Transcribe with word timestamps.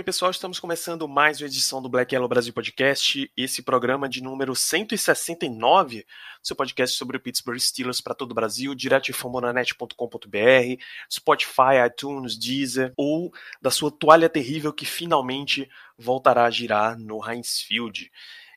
Bem, 0.00 0.04
pessoal, 0.06 0.30
estamos 0.30 0.58
começando 0.58 1.06
mais 1.06 1.42
uma 1.42 1.46
edição 1.46 1.82
do 1.82 1.86
Black 1.86 2.14
Yellow 2.14 2.26
Brasil 2.26 2.54
Podcast, 2.54 3.30
esse 3.36 3.60
programa 3.60 4.08
de 4.08 4.22
número 4.22 4.56
169, 4.56 6.06
seu 6.42 6.56
podcast 6.56 6.96
sobre 6.96 7.18
o 7.18 7.20
Pittsburgh 7.20 7.58
Steelers 7.58 8.00
para 8.00 8.14
todo 8.14 8.30
o 8.30 8.34
Brasil, 8.34 8.74
direto 8.74 9.04
de 9.04 9.12
fambonanet.com.br, 9.12 10.82
Spotify, 11.12 11.84
iTunes, 11.86 12.38
Deezer, 12.38 12.94
ou 12.96 13.30
da 13.60 13.70
sua 13.70 13.90
toalha 13.90 14.30
terrível 14.30 14.72
que 14.72 14.86
finalmente 14.86 15.68
voltará 15.98 16.46
a 16.46 16.50
girar 16.50 16.98
no 16.98 17.20
Heinz 17.22 17.60
Field. 17.60 18.10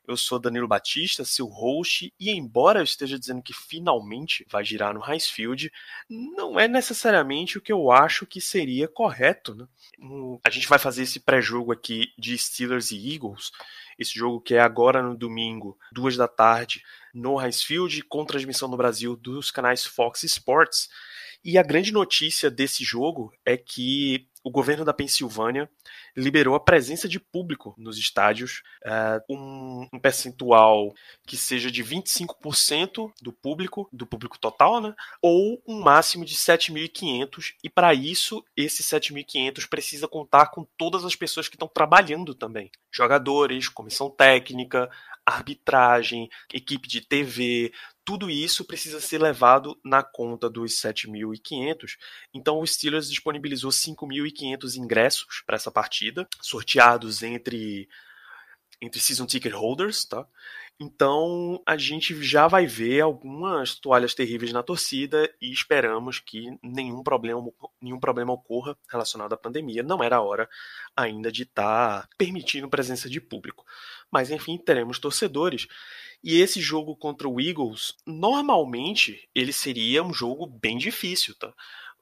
Eu 0.05 0.17
sou 0.17 0.37
Danilo 0.37 0.67
Batista, 0.67 1.23
seu 1.23 1.47
host, 1.47 2.13
e 2.19 2.29
embora 2.31 2.79
eu 2.79 2.83
esteja 2.83 3.17
dizendo 3.17 3.41
que 3.41 3.53
finalmente 3.53 4.45
vai 4.49 4.63
girar 4.63 4.93
no 4.93 5.03
Heinz 5.03 5.27
Field, 5.27 5.71
não 6.09 6.59
é 6.59 6.67
necessariamente 6.67 7.57
o 7.57 7.61
que 7.61 7.71
eu 7.71 7.91
acho 7.91 8.25
que 8.25 8.41
seria 8.41 8.87
correto. 8.87 9.55
Né? 9.55 9.65
A 10.45 10.49
gente 10.49 10.67
vai 10.67 10.77
fazer 10.77 11.03
esse 11.03 11.19
pré-jogo 11.21 11.71
aqui 11.71 12.11
de 12.17 12.37
Steelers 12.37 12.91
e 12.91 13.13
Eagles, 13.13 13.51
esse 13.97 14.13
jogo 14.13 14.41
que 14.41 14.55
é 14.55 14.59
agora 14.59 15.01
no 15.01 15.15
domingo, 15.15 15.77
duas 15.91 16.17
da 16.17 16.27
tarde, 16.27 16.83
no 17.13 17.41
Heinz 17.41 17.63
Field, 17.63 18.03
com 18.03 18.25
transmissão 18.25 18.67
no 18.67 18.77
Brasil 18.77 19.15
dos 19.15 19.51
canais 19.51 19.85
Fox 19.85 20.23
Sports. 20.23 20.89
E 21.43 21.57
a 21.57 21.63
grande 21.63 21.91
notícia 21.91 22.49
desse 22.49 22.83
jogo 22.83 23.33
é 23.45 23.55
que 23.55 24.27
o 24.43 24.51
governo 24.51 24.83
da 24.83 24.93
Pensilvânia 24.93 25.69
liberou 26.15 26.53
a 26.55 26.59
presença 26.59 27.07
de 27.07 27.19
público 27.19 27.73
nos 27.77 27.97
estádios, 27.97 28.61
é, 28.83 29.23
um, 29.29 29.87
um 29.93 29.99
percentual 29.99 30.93
que 31.25 31.37
seja 31.37 31.71
de 31.71 31.83
25% 31.83 33.11
do 33.21 33.31
público, 33.31 33.87
do 33.91 34.05
público 34.05 34.37
total, 34.37 34.81
né? 34.81 34.93
Ou 35.21 35.61
um 35.65 35.81
máximo 35.81 36.25
de 36.25 36.35
7.500. 36.35 37.53
E 37.63 37.69
para 37.69 37.93
isso, 37.93 38.43
esse 38.55 38.83
7.500 38.83 39.67
precisa 39.67 40.07
contar 40.07 40.47
com 40.47 40.65
todas 40.77 41.05
as 41.05 41.15
pessoas 41.15 41.47
que 41.47 41.55
estão 41.55 41.67
trabalhando 41.67 42.35
também: 42.35 42.69
jogadores, 42.91 43.69
comissão 43.69 44.09
técnica, 44.09 44.89
arbitragem, 45.25 46.29
equipe 46.53 46.87
de 46.87 47.01
TV, 47.01 47.71
tudo 48.05 48.29
isso 48.29 48.65
precisa 48.65 48.99
ser 48.99 49.21
levado 49.21 49.79
na 49.83 50.03
conta 50.03 50.49
dos 50.49 50.73
7.500. 50.73 51.97
Então 52.33 52.59
o 52.59 52.67
Steelers 52.67 53.09
disponibilizou 53.09 53.71
5.500 53.71 54.75
ingressos 54.75 55.41
para 55.45 55.55
essa 55.55 55.71
partida, 55.71 56.27
sorteados 56.41 57.23
entre 57.23 57.87
entre 58.81 58.99
season 58.99 59.25
ticket 59.25 59.53
holders, 59.53 60.03
tá? 60.03 60.27
Então 60.79 61.61
a 61.65 61.77
gente 61.77 62.21
já 62.21 62.47
vai 62.47 62.65
ver 62.65 63.01
algumas 63.01 63.75
toalhas 63.75 64.13
terríveis 64.13 64.51
na 64.51 64.63
torcida 64.63 65.31
e 65.39 65.51
esperamos 65.51 66.19
que 66.19 66.57
nenhum 66.61 67.03
problema, 67.03 67.41
nenhum 67.81 67.99
problema 67.99 68.33
ocorra 68.33 68.77
relacionado 68.89 69.31
à 69.33 69.37
pandemia. 69.37 69.83
Não 69.83 70.03
era 70.03 70.21
hora 70.21 70.49
ainda 70.95 71.31
de 71.31 71.43
estar 71.43 72.01
tá 72.01 72.09
permitindo 72.17 72.67
presença 72.67 73.09
de 73.09 73.21
público. 73.21 73.63
Mas 74.11 74.31
enfim, 74.31 74.57
teremos 74.57 74.99
torcedores. 74.99 75.67
E 76.23 76.39
esse 76.39 76.61
jogo 76.61 76.95
contra 76.95 77.27
o 77.27 77.39
Eagles, 77.39 77.95
normalmente 78.05 79.27
ele 79.35 79.51
seria 79.51 80.01
um 80.01 80.13
jogo 80.13 80.47
bem 80.47 80.77
difícil, 80.77 81.35
tá? 81.35 81.53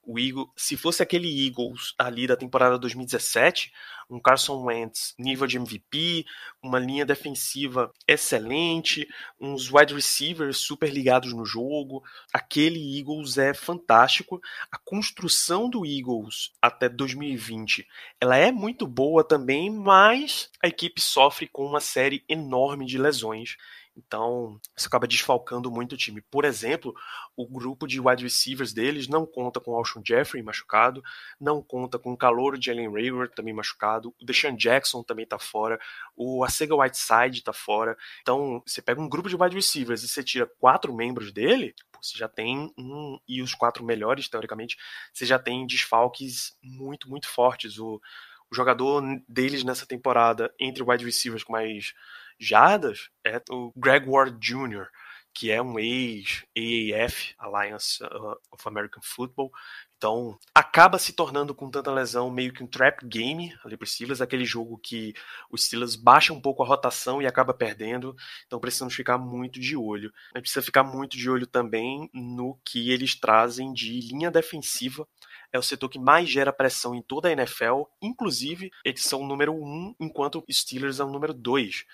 O 0.04 0.18
Eagles, 0.18 0.48
se 0.56 0.76
fosse 0.76 1.04
aquele 1.04 1.46
Eagles 1.46 1.94
ali 1.98 2.26
da 2.26 2.36
temporada 2.36 2.78
2017, 2.78 3.72
um 4.10 4.20
Carson 4.20 4.64
Wentz 4.64 5.14
nível 5.18 5.46
de 5.46 5.58
MVP, 5.58 6.26
uma 6.62 6.80
linha 6.80 7.06
defensiva 7.06 7.92
excelente, 8.08 9.08
uns 9.40 9.72
wide 9.72 9.94
receivers 9.94 10.58
super 10.58 10.92
ligados 10.92 11.34
no 11.34 11.46
jogo, 11.46 12.04
aquele 12.34 13.00
Eagles 13.00 13.38
é 13.38 13.54
fantástico. 13.54 14.42
A 14.72 14.78
construção 14.78 15.70
do 15.70 15.86
Eagles 15.86 16.52
até 16.62 16.90
2020, 16.90 17.88
ela 18.20 18.36
é 18.36 18.52
muito 18.52 18.88
boa 18.88 19.24
também, 19.24 19.70
mas 19.70 20.50
a 20.64 20.68
equipe 20.68 21.00
sofre 21.00 21.48
com 21.48 21.66
uma 21.66 21.80
série 21.80 22.24
enorme 22.28 22.86
de 22.86 22.98
lesões. 22.98 23.56
Então, 23.96 24.60
isso 24.76 24.88
acaba 24.88 25.08
desfalcando 25.08 25.70
muito 25.70 25.94
o 25.94 25.98
time. 25.98 26.22
Por 26.22 26.46
exemplo, 26.46 26.96
o 27.36 27.46
grupo 27.46 27.86
de 27.86 28.00
wide 28.00 28.24
receivers 28.24 28.72
deles 28.74 29.08
não 29.08 29.26
conta 29.26 29.60
com 29.60 29.72
o 29.72 29.76
Alshon 29.76 30.02
Jeffrey 30.06 30.42
machucado, 30.42 31.04
não 31.40 31.62
conta 31.62 32.00
com 32.00 32.14
o 32.14 32.18
calor 32.18 32.58
de 32.58 32.72
Allen 32.72 32.92
Rayward 32.92 33.36
também 33.36 33.54
machucado, 33.54 34.14
o 34.22 34.26
Deshaun 34.26 34.56
Jackson 34.56 35.04
também 35.04 35.26
tá 35.26 35.38
fora, 35.38 35.80
o 36.16 36.44
Asega 36.44 36.76
Whiteside 36.76 37.44
tá 37.44 37.52
fora. 37.52 37.98
Então, 38.22 38.64
você 38.66 38.82
pega 38.82 39.02
um 39.02 39.10
grupo 39.10 39.28
de 39.28 39.36
wide 39.36 39.56
receivers 39.56 40.04
e 40.04 40.08
você 40.08 40.24
tira 40.24 40.50
quatro 40.60 40.94
membros 40.94 41.32
dele, 41.32 41.76
você 42.02 42.18
já 42.18 42.28
tem 42.28 42.74
um, 42.78 43.20
e 43.28 43.42
os 43.42 43.54
quatro 43.54 43.84
melhores, 43.84 44.28
teoricamente, 44.28 44.78
você 45.14 45.26
já 45.26 45.38
tem 45.38 45.68
desfalques 45.68 46.58
muito, 46.64 47.10
muito 47.10 47.28
fortes. 47.28 47.78
O, 47.78 48.02
o 48.50 48.56
jogador 48.56 49.04
deles 49.28 49.64
nessa 49.64 49.86
temporada, 49.86 50.54
entre 50.60 50.84
wide 50.84 51.06
receivers 51.06 51.44
com 51.44 51.54
mais 51.54 51.94
jardas 52.42 53.10
é 53.26 53.42
o 53.50 53.72
Greg 53.76 54.10
Ward 54.10 54.38
Jr., 54.40 54.88
que 55.34 55.50
é 55.50 55.62
um 55.62 55.80
ex-AAF, 55.80 57.36
Alliance 57.38 58.04
uh, 58.04 58.36
of 58.52 58.68
American 58.68 59.02
Football. 59.02 59.50
Então, 59.96 60.38
acaba 60.54 60.98
se 60.98 61.14
tornando 61.14 61.56
com 61.56 61.70
tanta 61.70 61.92
lesão 61.92 62.30
meio 62.30 62.52
que 62.52 62.64
um 62.64 62.68
trap 62.68 63.06
game 63.06 63.56
ali 63.64 63.78
para 63.78 63.88
Steelers, 63.88 64.20
aquele 64.20 64.44
jogo 64.44 64.78
que 64.80 65.14
os 65.50 65.66
Steelers 65.66 65.96
baixam 65.96 66.36
um 66.36 66.42
pouco 66.42 66.64
a 66.64 66.66
rotação 66.66 67.22
e 67.22 67.28
acaba 67.28 67.54
perdendo. 67.54 68.14
Então, 68.46 68.60
precisamos 68.60 68.94
ficar 68.94 69.18
muito 69.18 69.60
de 69.60 69.78
olho. 69.78 70.12
A 70.34 70.40
gente 70.40 70.46
precisa 70.46 70.66
ficar 70.66 70.84
muito 70.84 71.16
de 71.16 71.30
olho 71.30 71.48
também 71.48 72.10
no 72.14 72.60
que 72.66 72.92
eles 72.92 73.16
trazem 73.16 73.72
de 73.72 74.02
linha 74.02 74.32
defensiva 74.32 75.08
é 75.52 75.60
o 75.60 75.64
setor 75.64 75.90
que 75.90 76.00
mais 76.00 76.30
gera 76.30 76.54
pressão 76.54 76.96
em 76.96 77.02
toda 77.02 77.28
a 77.28 77.32
NFL, 77.32 77.84
inclusive 78.02 78.72
eles 78.86 79.04
são 79.04 79.22
o 79.22 79.28
número 79.28 79.54
um, 79.54 79.94
enquanto 80.00 80.44
o 80.48 80.54
Steelers 80.54 81.00
é 81.00 81.04
o 81.04 81.10
número 81.10 81.34
dois. 81.34 81.86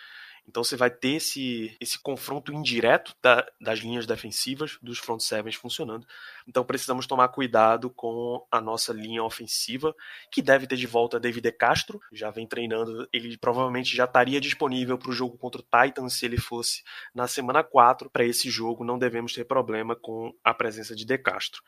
Então 0.48 0.64
você 0.64 0.78
vai 0.78 0.90
ter 0.90 1.16
esse, 1.16 1.76
esse 1.80 2.00
confronto 2.00 2.54
indireto 2.54 3.14
da, 3.22 3.46
das 3.60 3.80
linhas 3.80 4.06
defensivas 4.06 4.78
dos 4.82 4.98
front 4.98 5.20
sevens 5.20 5.56
funcionando. 5.56 6.08
Então 6.48 6.64
precisamos 6.64 7.06
tomar 7.06 7.28
cuidado 7.28 7.90
com 7.90 8.46
a 8.50 8.62
nossa 8.62 8.94
linha 8.94 9.24
ofensiva, 9.24 9.94
que 10.32 10.42
deve 10.42 10.66
ter 10.66 10.78
de 10.78 10.88
volta 10.88 11.20
David 11.20 11.52
Castro, 11.52 12.00
já 12.14 12.32
vem 12.32 12.48
treinando, 12.48 13.08
ele 13.12 13.38
provavelmente 13.38 13.96
já 13.96 14.06
estaria 14.06 14.40
disponível 14.40 14.98
para 14.98 15.10
o 15.10 15.14
jogo 15.14 15.38
contra 15.38 15.62
o 15.62 15.64
Titans 15.64 16.14
se 16.14 16.26
ele 16.26 16.38
fosse 16.38 16.82
na 17.14 17.28
semana 17.28 17.64
4. 17.64 18.10
Para 18.10 18.24
esse 18.24 18.50
jogo 18.50 18.86
não 18.86 18.98
devemos 18.98 19.34
ter 19.34 19.44
problema 19.44 19.96
com 19.96 20.34
a 20.44 20.54
presença 20.54 20.96
de 20.96 21.06
De 21.06 21.18
Castro. 21.18 21.62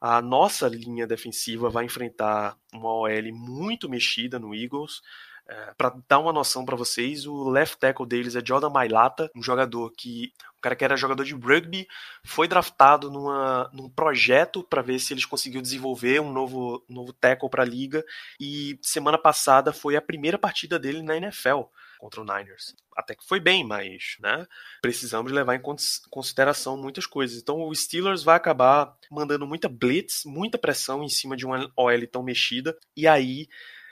A 0.00 0.22
nossa 0.22 0.66
linha 0.66 1.06
defensiva 1.06 1.68
vai 1.68 1.84
enfrentar 1.84 2.56
uma 2.72 2.90
OL 2.90 3.32
muito 3.32 3.88
mexida 3.88 4.38
no 4.38 4.54
Eagles. 4.54 5.02
É, 5.50 5.74
para 5.76 5.92
dar 6.08 6.20
uma 6.20 6.32
noção 6.32 6.64
para 6.64 6.76
vocês, 6.76 7.26
o 7.26 7.50
left 7.50 7.76
tackle 7.76 8.06
deles 8.06 8.36
é 8.36 8.42
Jordan 8.44 8.70
Mailata, 8.70 9.28
um 9.34 9.42
jogador 9.42 9.90
que 9.90 10.32
um 10.56 10.60
cara 10.60 10.76
que 10.76 10.84
era 10.84 10.96
jogador 10.96 11.24
de 11.24 11.34
rugby, 11.34 11.88
foi 12.22 12.46
draftado 12.46 13.10
numa, 13.10 13.68
num 13.72 13.88
projeto 13.88 14.62
para 14.62 14.80
ver 14.80 15.00
se 15.00 15.12
eles 15.12 15.24
conseguiam 15.24 15.60
desenvolver 15.60 16.20
um 16.20 16.30
novo, 16.30 16.84
novo 16.88 17.12
tackle 17.12 17.50
para 17.50 17.64
a 17.64 17.66
liga 17.66 18.04
e 18.38 18.78
semana 18.80 19.18
passada 19.18 19.72
foi 19.72 19.96
a 19.96 20.02
primeira 20.02 20.38
partida 20.38 20.78
dele 20.78 21.02
na 21.02 21.16
NFL 21.16 21.62
contra 21.98 22.20
o 22.20 22.24
Niners. 22.24 22.76
Até 22.96 23.16
que 23.16 23.26
foi 23.26 23.40
bem, 23.40 23.64
mas 23.64 24.18
né, 24.20 24.46
precisamos 24.80 25.32
levar 25.32 25.56
em 25.56 25.62
consideração 26.10 26.76
muitas 26.76 27.06
coisas. 27.06 27.40
Então 27.40 27.60
o 27.62 27.74
Steelers 27.74 28.22
vai 28.22 28.36
acabar 28.36 28.94
mandando 29.10 29.46
muita 29.48 29.68
blitz, 29.68 30.24
muita 30.24 30.58
pressão 30.58 31.02
em 31.02 31.08
cima 31.08 31.36
de 31.36 31.44
uma 31.44 31.72
OL 31.76 32.06
tão 32.06 32.22
mexida 32.22 32.78
e 32.96 33.08
aí 33.08 33.48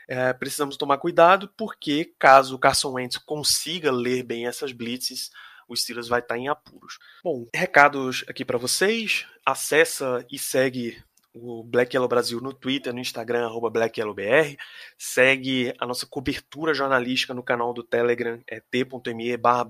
é, 0.08 0.32
precisamos 0.32 0.76
tomar 0.76 0.98
cuidado, 0.98 1.52
porque 1.56 2.14
caso 2.18 2.54
o 2.54 2.58
Carson 2.58 2.92
Wentz 2.92 3.18
consiga 3.18 3.92
ler 3.92 4.22
bem 4.22 4.46
essas 4.46 4.72
blitzes, 4.72 5.30
o 5.68 5.76
Steelers 5.76 6.08
vai 6.08 6.20
estar 6.20 6.38
em 6.38 6.48
apuros. 6.48 6.98
Bom, 7.22 7.46
recados 7.54 8.24
aqui 8.26 8.42
para 8.44 8.56
vocês. 8.56 9.26
Acessa 9.44 10.24
e 10.30 10.38
segue 10.38 11.02
o 11.32 11.62
Black 11.62 11.94
Yellow 11.94 12.08
Brasil 12.08 12.40
no 12.40 12.52
Twitter, 12.52 12.92
no 12.92 13.00
Instagram, 13.00 13.46
arroba 13.46 13.70
BlackYellowBR. 13.70 14.56
Segue 14.96 15.74
a 15.78 15.86
nossa 15.86 16.06
cobertura 16.06 16.74
jornalística 16.74 17.34
no 17.34 17.42
canal 17.42 17.72
do 17.72 17.82
Telegram, 17.82 18.40
é 18.46 18.60
t.me 18.60 19.36
barra 19.36 19.66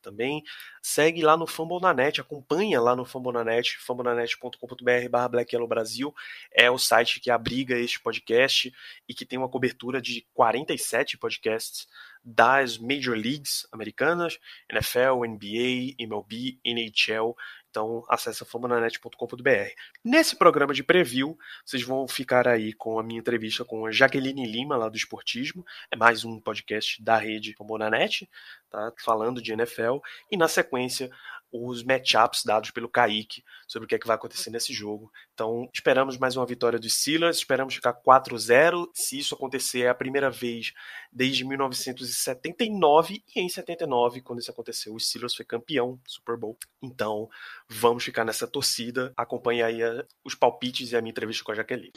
também. 0.00 0.42
Segue 0.82 1.22
lá 1.22 1.36
no 1.36 1.46
Fambonanet, 1.46 2.20
acompanha 2.20 2.80
lá 2.80 2.96
no 2.96 3.04
Fambonanet, 3.04 3.78
fambonanet.com.br 3.78 5.08
barra 5.10 5.28
BlackYellowBrasil. 5.28 6.14
É 6.52 6.70
o 6.70 6.78
site 6.78 7.20
que 7.20 7.30
abriga 7.30 7.78
este 7.78 8.00
podcast 8.00 8.72
e 9.08 9.14
que 9.14 9.24
tem 9.24 9.38
uma 9.38 9.48
cobertura 9.48 10.02
de 10.02 10.26
47 10.34 11.16
podcasts 11.16 11.86
das 12.24 12.78
Major 12.78 13.16
Leagues 13.16 13.66
americanas, 13.72 14.38
NFL, 14.70 15.24
NBA, 15.26 15.94
MLB, 15.98 16.58
NHL. 16.64 17.36
Então, 17.70 18.04
acesse 18.06 18.44
fambonanet.com.br. 18.44 19.70
Nesse 20.04 20.36
programa 20.36 20.74
de 20.74 20.82
preview, 20.82 21.38
vocês 21.64 21.82
vão 21.82 22.06
ficar 22.06 22.46
aí 22.46 22.74
com 22.74 22.98
a 22.98 23.02
minha 23.02 23.18
entrevista 23.18 23.64
com 23.64 23.86
a 23.86 23.90
Jaqueline 23.90 24.46
Lima, 24.46 24.76
lá 24.76 24.90
do 24.90 24.96
Esportismo. 24.96 25.64
É 25.90 25.96
mais 25.96 26.22
um 26.22 26.38
podcast 26.38 27.02
da 27.02 27.16
rede 27.16 27.54
Fambonanet, 27.54 28.28
tá? 28.70 28.92
falando 29.02 29.40
de 29.40 29.52
NFL. 29.52 29.98
E 30.30 30.36
na 30.36 30.48
sequência, 30.48 31.10
os 31.52 31.82
matchups 31.84 32.44
dados 32.44 32.70
pelo 32.70 32.88
Kaique 32.88 33.44
sobre 33.68 33.84
o 33.84 33.88
que, 33.88 33.94
é 33.94 33.98
que 33.98 34.06
vai 34.06 34.16
acontecer 34.16 34.50
nesse 34.50 34.72
jogo. 34.72 35.12
Então, 35.34 35.68
esperamos 35.72 36.16
mais 36.16 36.36
uma 36.36 36.46
vitória 36.46 36.78
dos 36.78 36.94
Steelers, 36.94 37.36
esperamos 37.38 37.74
ficar 37.74 37.92
4-0. 37.94 38.88
Se 38.94 39.18
isso 39.18 39.34
acontecer, 39.34 39.82
é 39.82 39.88
a 39.88 39.94
primeira 39.94 40.30
vez 40.30 40.72
desde 41.12 41.44
1979 41.44 43.22
e 43.36 43.40
em 43.40 43.48
79, 43.48 44.22
quando 44.22 44.40
isso 44.40 44.50
aconteceu, 44.50 44.94
o 44.94 45.00
Steelers 45.00 45.34
foi 45.34 45.44
campeão 45.44 46.00
Super 46.06 46.36
Bowl. 46.36 46.56
Então, 46.82 47.28
vamos 47.68 48.04
ficar 48.04 48.24
nessa 48.24 48.46
torcida. 48.46 49.12
Acompanhe 49.16 49.62
aí 49.62 49.82
a, 49.82 50.04
os 50.24 50.34
palpites 50.34 50.92
e 50.92 50.96
a 50.96 51.00
minha 51.00 51.10
entrevista 51.10 51.44
com 51.44 51.52
a 51.52 51.54
Jaqueline. 51.54 51.92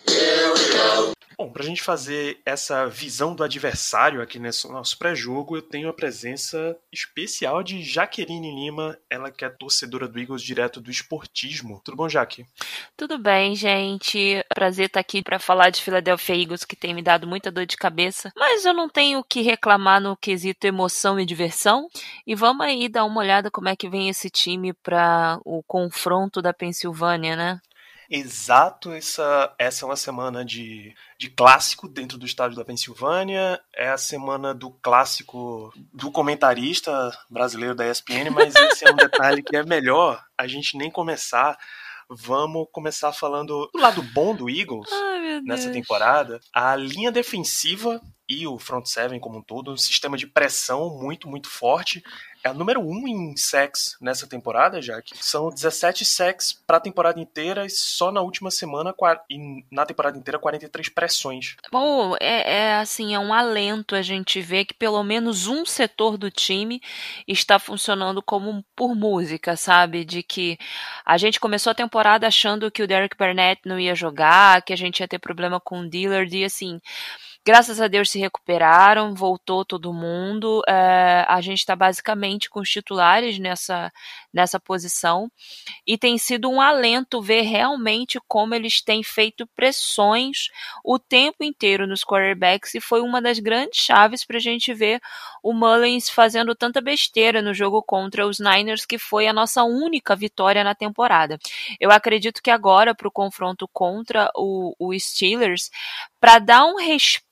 Bom, 1.38 1.52
para 1.52 1.64
a 1.64 1.66
gente 1.66 1.84
fazer 1.84 2.40
essa 2.46 2.88
visão 2.88 3.36
do 3.36 3.44
adversário 3.44 4.22
aqui 4.22 4.40
nesse 4.40 4.70
nosso 4.70 4.98
pré-jogo, 4.98 5.58
eu 5.58 5.62
tenho 5.62 5.90
a 5.90 5.94
presença 5.94 6.78
especial 6.92 7.62
de 7.62 7.84
Jaqueline 7.84 8.56
Lima, 8.56 8.98
ela 9.10 9.30
que 9.30 9.44
é 9.46 9.50
torcedora 9.50 10.08
do 10.08 10.20
Eagles 10.20 10.42
direto 10.42 10.82
do 10.82 10.92
esportismo. 10.92 11.82
Tudo 11.84 11.98
bom, 11.98 12.10
Jaque? 12.10 12.46
Tudo 12.98 13.18
bem, 13.18 13.56
gente. 13.56 14.44
Prazer 14.54 14.88
estar 14.88 15.00
aqui 15.00 15.22
para 15.22 15.40
falar 15.40 15.70
de 15.70 15.82
Philadelphia 15.82 16.36
Eagles, 16.36 16.66
que 16.66 16.76
tem 16.76 16.94
me 16.94 17.02
dado 17.02 17.28
muita 17.28 17.52
dor 17.52 17.66
de 17.66 17.78
cabeça. 17.78 18.32
Mas 18.36 18.66
eu 18.66 18.74
não 18.74 18.90
tenho 18.90 19.20
o 19.20 19.24
que 19.24 19.42
reclamar 19.42 20.02
no 20.02 20.18
quesito 20.18 20.66
emoção 20.66 21.20
e 21.20 21.26
diversão. 21.26 21.88
E 22.26 22.36
vamos 22.36 22.66
aí 22.66 22.90
dar 22.90 23.06
uma 23.06 23.22
olhada 23.22 23.52
como 23.52 23.70
é 23.70 23.76
que 23.76 23.90
vem 23.90 24.10
esse 24.10 24.30
time 24.30 24.74
para 24.74 25.40
o 25.46 25.64
confronto 25.64 26.42
da 26.42 26.54
Pensilvânia, 26.54 27.36
né? 27.36 27.62
Exato, 28.10 28.92
essa, 28.92 29.54
essa 29.58 29.84
é 29.84 29.88
uma 29.88 29.96
semana 29.96 30.46
de, 30.46 30.94
de 31.18 31.30
clássico 31.30 31.88
dentro 31.88 32.18
do 32.18 32.26
estádio 32.26 32.58
da 32.58 32.66
Pensilvânia. 32.66 33.60
É 33.74 33.90
a 33.90 33.98
semana 33.98 34.54
do 34.54 34.72
clássico 34.72 35.74
do 35.94 36.12
comentarista 36.12 37.12
brasileiro 37.30 37.76
da 37.76 37.90
ESPN, 37.90 38.30
mas 38.32 38.56
esse 38.56 38.88
é 38.88 38.92
um 38.92 38.96
detalhe 38.96 39.42
que 39.42 39.56
é 39.56 39.64
melhor 39.64 40.24
a 40.38 40.48
gente 40.48 40.78
nem 40.78 40.92
começar. 40.92 41.58
Vamos 42.08 42.68
começar 42.72 43.12
falando 43.12 43.68
do 43.74 43.80
lado 43.80 44.04
bom 44.04 44.36
do 44.36 44.48
Eagles 44.48 44.92
Ai, 44.92 45.42
nessa 45.44 45.72
temporada. 45.72 46.40
A 46.54 46.76
linha 46.76 47.12
defensiva 47.12 48.00
e 48.30 48.46
o 48.48 48.60
front 48.60 48.86
seven 48.86 49.20
como 49.20 49.40
um 49.40 49.42
todo, 49.42 49.72
um 49.72 49.78
sistema 49.78 50.18
de 50.18 50.28
pressão 50.28 50.98
muito, 51.00 51.28
muito 51.28 51.50
forte. 51.50 52.04
É 52.46 52.50
a 52.50 52.54
número 52.54 52.80
1 52.80 52.92
um 52.92 53.08
em 53.08 53.36
sacks 53.36 53.98
nessa 54.00 54.28
temporada, 54.28 54.80
que 55.02 55.18
são 55.18 55.50
17 55.50 56.06
sacks 56.06 56.54
para 56.54 56.78
a 56.78 56.80
temporada 56.80 57.20
inteira 57.20 57.66
e 57.66 57.72
só 57.72 58.12
na 58.12 58.22
última 58.22 58.52
semana, 58.52 58.94
na 59.72 59.84
temporada 59.84 60.16
inteira, 60.16 60.38
43 60.38 60.90
pressões. 60.90 61.56
Bom, 61.72 62.16
é, 62.22 62.58
é 62.58 62.76
assim, 62.76 63.16
é 63.16 63.20
um 63.20 63.34
alento 63.34 63.96
a 63.96 64.04
gente 64.04 64.40
ver 64.42 64.66
que 64.66 64.76
pelo 64.76 65.04
menos 65.04 65.48
um 65.48 65.66
setor 65.66 66.20
do 66.20 66.30
time 66.30 66.80
está 67.28 67.58
funcionando 67.58 68.22
como 68.22 68.64
por 68.76 68.94
música, 68.94 69.58
sabe? 69.58 70.06
De 70.06 70.22
que 70.22 70.56
a 71.04 71.18
gente 71.18 71.40
começou 71.40 71.72
a 71.72 71.76
temporada 71.76 72.28
achando 72.28 72.70
que 72.70 72.84
o 72.84 72.88
Derek 72.88 73.18
Barnett 73.18 73.62
não 73.66 73.80
ia 73.80 73.96
jogar, 73.96 74.62
que 74.62 74.72
a 74.72 74.78
gente 74.78 75.00
ia 75.00 75.08
ter 75.08 75.18
problema 75.18 75.60
com 75.60 75.80
o 75.80 75.90
Dillard 75.90 76.38
e 76.38 76.46
assim 76.46 76.80
Graças 77.48 77.80
a 77.80 77.88
Deus 77.88 78.10
se 78.10 78.18
recuperaram, 78.18 79.14
voltou 79.14 79.64
todo 79.64 79.94
mundo. 79.94 80.64
É, 80.68 81.24
a 81.28 81.40
gente 81.42 81.60
está 81.60 81.76
basicamente 81.76 82.50
com 82.50 82.60
os 82.60 82.68
titulares 82.68 83.38
nessa, 83.38 83.94
nessa 84.34 84.60
posição 84.60 85.32
e 85.86 85.96
tem 85.96 86.18
sido 86.18 86.50
um 86.50 86.60
alento 86.60 87.22
ver 87.22 87.44
realmente 87.44 88.20
como 88.28 88.56
eles 88.56 88.82
têm 88.82 89.04
feito 89.04 89.46
pressões 89.56 90.48
o 90.84 90.98
tempo 90.98 91.44
inteiro 91.44 91.86
nos 91.86 92.04
quarterbacks 92.04 92.74
e 92.74 92.82
foi 92.82 93.02
uma 93.02 93.22
das 93.22 93.38
grandes 93.38 93.80
chaves 93.80 94.26
para 94.26 94.38
a 94.38 94.42
gente 94.42 94.74
ver 94.74 95.00
o 95.44 95.54
Mullins 95.54 96.10
fazendo 96.10 96.56
tanta 96.56 96.82
besteira 96.82 97.44
no 97.44 97.54
jogo 97.54 97.84
contra 97.84 98.26
os 98.26 98.40
Niners, 98.40 98.88
que 98.88 98.98
foi 98.98 99.28
a 99.28 99.34
nossa 99.34 99.64
única 99.64 100.16
vitória 100.16 100.64
na 100.64 100.74
temporada. 100.74 101.38
Eu 101.80 101.92
acredito 101.92 102.42
que 102.42 102.50
agora, 102.50 102.96
para 102.96 103.08
o 103.08 103.12
confronto 103.12 103.70
contra 103.72 104.32
o, 104.36 104.74
o 104.80 105.00
Steelers, 105.00 105.70
para 106.20 106.40
dar 106.40 106.66
um 106.66 106.80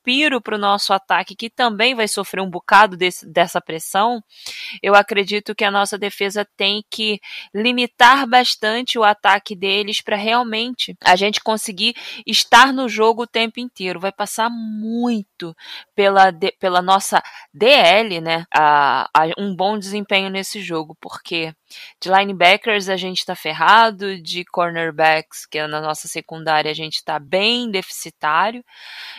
respiro 0.03 0.41
para 0.41 0.55
o 0.55 0.59
nosso 0.59 0.91
ataque, 0.91 1.35
que 1.35 1.49
também 1.49 1.95
vai 1.95 2.07
sofrer 2.07 2.41
um 2.41 2.49
bocado 2.49 2.97
desse, 2.97 3.25
dessa 3.25 3.61
pressão, 3.61 4.21
eu 4.81 4.93
acredito 4.95 5.55
que 5.55 5.63
a 5.63 5.71
nossa 5.71 5.97
defesa 5.97 6.45
tem 6.57 6.83
que 6.89 7.21
limitar 7.53 8.27
bastante 8.27 8.99
o 8.99 9.03
ataque 9.03 9.55
deles 9.55 10.01
para 10.01 10.17
realmente 10.17 10.95
a 11.03 11.15
gente 11.15 11.41
conseguir 11.41 11.95
estar 12.27 12.73
no 12.73 12.89
jogo 12.89 13.23
o 13.23 13.27
tempo 13.27 13.59
inteiro. 13.59 13.99
Vai 13.99 14.11
passar 14.11 14.49
muito 14.49 15.55
pela, 15.95 16.33
pela 16.59 16.81
nossa 16.81 17.23
DL, 17.53 18.19
né? 18.19 18.45
A, 18.53 19.09
a 19.13 19.27
um 19.37 19.55
bom 19.55 19.77
desempenho 19.77 20.29
nesse 20.29 20.61
jogo, 20.61 20.97
porque 20.99 21.53
de 21.99 22.09
linebackers 22.09 22.89
a 22.89 22.97
gente 22.97 23.19
está 23.19 23.35
ferrado, 23.35 24.21
de 24.21 24.43
cornerbacks, 24.45 25.45
que 25.45 25.57
é 25.57 25.67
na 25.67 25.81
nossa 25.81 26.07
secundária, 26.07 26.71
a 26.71 26.75
gente 26.75 26.95
está 26.95 27.19
bem 27.19 27.69
deficitário. 27.69 28.63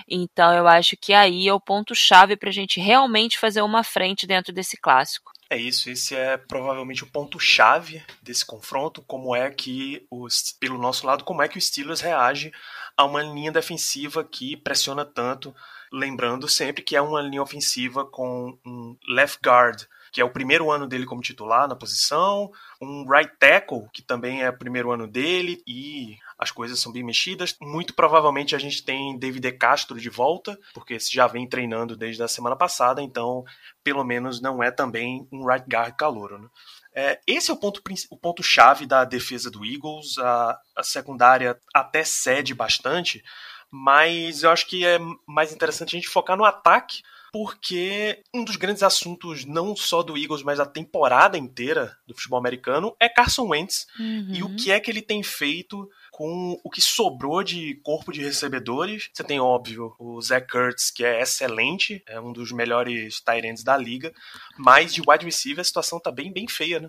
Então 0.08 0.52
eu 0.52 0.66
acho 0.66 0.96
que 0.96 1.12
aí 1.12 1.48
é 1.48 1.54
o 1.54 1.60
ponto-chave 1.60 2.36
para 2.36 2.50
a 2.50 2.52
gente 2.52 2.80
realmente 2.80 3.38
fazer 3.38 3.62
uma 3.62 3.82
frente 3.82 4.26
dentro 4.26 4.52
desse 4.52 4.76
clássico. 4.76 5.32
É 5.50 5.58
isso, 5.58 5.90
esse 5.90 6.16
é 6.16 6.36
provavelmente 6.36 7.04
o 7.04 7.06
ponto-chave 7.06 8.02
desse 8.22 8.44
confronto, 8.44 9.02
como 9.02 9.36
é 9.36 9.50
que, 9.50 10.04
os, 10.10 10.56
pelo 10.58 10.78
nosso 10.78 11.06
lado, 11.06 11.22
como 11.22 11.42
é 11.42 11.48
que 11.48 11.58
o 11.58 11.60
Steelers 11.60 12.00
reage 12.00 12.50
a 12.96 13.04
uma 13.04 13.22
linha 13.22 13.52
defensiva 13.52 14.24
que 14.24 14.56
pressiona 14.56 15.04
tanto, 15.04 15.54
lembrando 15.92 16.48
sempre 16.48 16.82
que 16.82 16.96
é 16.96 17.00
uma 17.00 17.20
linha 17.20 17.42
ofensiva 17.42 18.04
com 18.04 18.58
um 18.64 18.96
left 19.08 19.38
guard, 19.44 19.82
que 20.14 20.20
é 20.20 20.24
o 20.24 20.30
primeiro 20.30 20.70
ano 20.70 20.86
dele 20.86 21.06
como 21.06 21.20
titular 21.20 21.66
na 21.66 21.74
posição, 21.74 22.48
um 22.80 23.04
right 23.04 23.32
tackle, 23.36 23.88
que 23.92 24.00
também 24.00 24.42
é 24.42 24.48
o 24.48 24.56
primeiro 24.56 24.92
ano 24.92 25.08
dele, 25.08 25.60
e 25.66 26.16
as 26.38 26.52
coisas 26.52 26.78
são 26.78 26.92
bem 26.92 27.02
mexidas. 27.02 27.56
Muito 27.60 27.92
provavelmente 27.94 28.54
a 28.54 28.58
gente 28.60 28.84
tem 28.84 29.18
David 29.18 29.40
De 29.40 29.50
Castro 29.50 30.00
de 30.00 30.08
volta, 30.08 30.56
porque 30.72 30.96
já 31.00 31.26
vem 31.26 31.48
treinando 31.48 31.96
desde 31.96 32.22
a 32.22 32.28
semana 32.28 32.54
passada, 32.54 33.02
então 33.02 33.44
pelo 33.82 34.04
menos 34.04 34.40
não 34.40 34.62
é 34.62 34.70
também 34.70 35.26
um 35.32 35.44
right 35.44 35.66
guard 35.68 35.96
calouro. 35.96 36.38
Né? 36.38 36.48
É, 36.94 37.20
esse 37.26 37.50
é 37.50 37.54
o 37.54 37.56
ponto, 37.56 37.82
o 38.08 38.16
ponto 38.16 38.40
chave 38.40 38.86
da 38.86 39.04
defesa 39.04 39.50
do 39.50 39.64
Eagles. 39.64 40.16
A, 40.18 40.56
a 40.76 40.82
secundária 40.84 41.58
até 41.74 42.04
cede 42.04 42.54
bastante, 42.54 43.20
mas 43.68 44.44
eu 44.44 44.50
acho 44.50 44.68
que 44.68 44.86
é 44.86 45.00
mais 45.26 45.52
interessante 45.52 45.96
a 45.96 45.98
gente 45.98 46.08
focar 46.08 46.36
no 46.36 46.44
ataque, 46.44 47.02
porque 47.34 48.22
um 48.32 48.44
dos 48.44 48.54
grandes 48.54 48.84
assuntos, 48.84 49.44
não 49.44 49.74
só 49.74 50.04
do 50.04 50.16
Eagles, 50.16 50.44
mas 50.44 50.58
da 50.58 50.64
temporada 50.64 51.36
inteira 51.36 51.98
do 52.06 52.14
futebol 52.14 52.38
americano, 52.38 52.94
é 53.00 53.08
Carson 53.08 53.48
Wentz 53.48 53.88
uhum. 53.98 54.28
e 54.32 54.44
o 54.44 54.54
que 54.54 54.70
é 54.70 54.78
que 54.78 54.88
ele 54.88 55.02
tem 55.02 55.20
feito 55.20 55.90
com 56.14 56.56
o 56.62 56.70
que 56.70 56.80
sobrou 56.80 57.42
de 57.42 57.74
corpo 57.82 58.12
de 58.12 58.22
recebedores. 58.22 59.10
Você 59.12 59.24
tem, 59.24 59.40
óbvio, 59.40 59.96
o 59.98 60.20
Zach 60.22 60.46
Kurtz, 60.46 60.92
que 60.92 61.04
é 61.04 61.20
excelente, 61.20 62.04
é 62.06 62.20
um 62.20 62.32
dos 62.32 62.52
melhores 62.52 63.20
tight 63.20 63.44
ends 63.44 63.64
da 63.64 63.76
liga, 63.76 64.12
mas 64.56 64.94
de 64.94 65.02
wide 65.04 65.24
receiver 65.24 65.60
a 65.60 65.64
situação 65.64 65.98
tá 65.98 66.12
bem, 66.12 66.32
bem 66.32 66.46
feia, 66.46 66.78
né? 66.78 66.88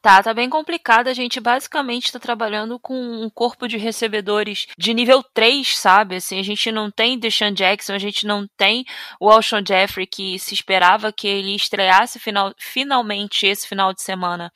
Tá, 0.00 0.22
tá 0.22 0.32
bem 0.32 0.48
complicada. 0.48 1.10
A 1.10 1.14
gente 1.14 1.40
basicamente 1.40 2.06
está 2.06 2.20
trabalhando 2.20 2.78
com 2.78 2.94
um 2.94 3.28
corpo 3.28 3.66
de 3.66 3.76
recebedores 3.76 4.68
de 4.78 4.94
nível 4.94 5.20
3, 5.34 5.76
sabe? 5.76 6.14
Assim, 6.14 6.38
a 6.38 6.44
gente 6.44 6.70
não 6.70 6.92
tem 6.92 7.18
Deshaun 7.18 7.52
Jackson, 7.52 7.94
a 7.94 7.98
gente 7.98 8.24
não 8.24 8.46
tem 8.56 8.84
o 9.20 9.28
Alshon 9.28 9.64
Jeffrey, 9.66 10.06
que 10.06 10.38
se 10.38 10.54
esperava 10.54 11.12
que 11.12 11.26
ele 11.26 11.56
estreasse 11.56 12.20
final, 12.20 12.54
finalmente 12.56 13.46
esse 13.46 13.66
final 13.66 13.92
de 13.92 14.00
semana, 14.00 14.52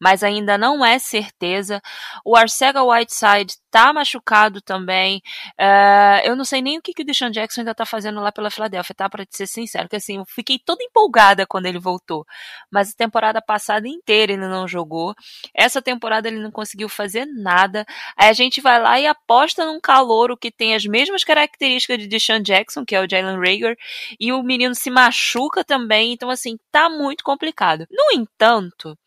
mas 0.00 0.22
ainda 0.22 0.56
não 0.56 0.82
é 0.82 0.98
certeza. 0.98 1.82
O 2.24 2.34
Arcega 2.34 2.82
Whiteside 2.82 3.58
tá 3.78 3.92
machucado 3.92 4.60
também. 4.60 5.22
Uh, 5.52 6.20
eu 6.24 6.34
não 6.34 6.44
sei 6.44 6.60
nem 6.60 6.78
o 6.78 6.82
que, 6.82 6.92
que 6.92 7.02
o 7.02 7.04
Deshaun 7.04 7.30
Jackson 7.30 7.60
ainda 7.60 7.72
tá 7.72 7.86
fazendo 7.86 8.20
lá 8.20 8.32
pela 8.32 8.50
Filadélfia, 8.50 8.92
tá? 8.92 9.08
Pra 9.08 9.24
ser 9.30 9.46
sincero, 9.46 9.88
que 9.88 9.94
assim, 9.94 10.16
eu 10.16 10.24
fiquei 10.26 10.58
toda 10.58 10.82
empolgada 10.82 11.46
quando 11.46 11.66
ele 11.66 11.78
voltou. 11.78 12.26
Mas 12.72 12.90
a 12.90 12.96
temporada 12.96 13.40
passada 13.40 13.86
inteira 13.86 14.32
ele 14.32 14.48
não 14.48 14.66
jogou. 14.66 15.14
Essa 15.54 15.80
temporada 15.80 16.26
ele 16.26 16.40
não 16.40 16.50
conseguiu 16.50 16.88
fazer 16.88 17.24
nada. 17.26 17.86
Aí 18.16 18.28
a 18.28 18.32
gente 18.32 18.60
vai 18.60 18.82
lá 18.82 18.98
e 18.98 19.06
aposta 19.06 19.64
num 19.64 19.80
calouro 19.80 20.36
que 20.36 20.50
tem 20.50 20.74
as 20.74 20.84
mesmas 20.84 21.22
características 21.22 21.98
de 21.98 22.08
Deshaun 22.08 22.42
Jackson, 22.42 22.84
que 22.84 22.96
é 22.96 23.00
o 23.00 23.08
Jalen 23.08 23.38
Rager, 23.38 23.76
e 24.18 24.32
o 24.32 24.42
menino 24.42 24.74
se 24.74 24.90
machuca 24.90 25.62
também. 25.62 26.12
Então, 26.12 26.30
assim, 26.30 26.58
tá 26.72 26.90
muito 26.90 27.22
complicado. 27.22 27.86
No 27.88 28.20
entanto, 28.20 28.98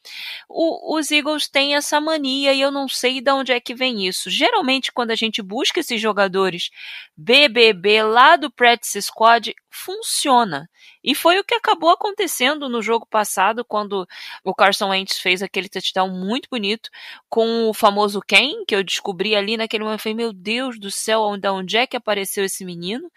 o, 0.50 0.98
os 0.98 1.12
Eagles 1.12 1.48
têm 1.48 1.76
essa 1.76 2.00
mania 2.02 2.54
e 2.54 2.62
eu 2.62 2.72
não 2.72 2.88
sei 2.88 3.22
de 3.22 3.32
onde 3.32 3.52
é 3.52 3.60
que 3.60 3.74
vem 3.74 4.08
isso 4.08 4.30
geralmente 4.30 4.92
quando 4.92 5.12
a 5.12 5.16
gente 5.16 5.42
busca 5.42 5.80
esses 5.80 6.02
jogadores 6.02 6.70
BBB 7.16 8.04
lá 8.04 8.36
do 8.36 8.52
practice 8.52 9.02
squad, 9.02 9.54
funciona. 9.70 10.70
E 11.04 11.14
foi 11.16 11.40
o 11.40 11.44
que 11.44 11.56
acabou 11.56 11.90
acontecendo 11.90 12.68
no 12.68 12.82
jogo 12.82 13.06
passado, 13.06 13.64
quando 13.66 14.08
o 14.44 14.54
Carson 14.54 14.90
Wentz 14.90 15.20
fez 15.20 15.42
aquele 15.42 15.70
touchdown 15.70 16.10
muito 16.10 16.48
bonito 16.50 16.90
com 17.30 17.70
o 17.70 17.74
famoso 17.74 18.22
Ken, 18.22 18.66
que 18.68 18.76
eu 18.76 18.84
descobri 18.84 19.36
ali 19.36 19.58
naquele 19.58 19.84
momento. 19.84 20.02
Falei, 20.02 20.16
meu 20.16 20.34
Deus 20.34 20.80
do 20.80 20.92
céu, 20.92 21.22
onde 21.22 21.78
é 21.78 21.88
que 21.88 21.98
apareceu 21.98 22.44
esse 22.44 22.66
menino? 22.66 23.10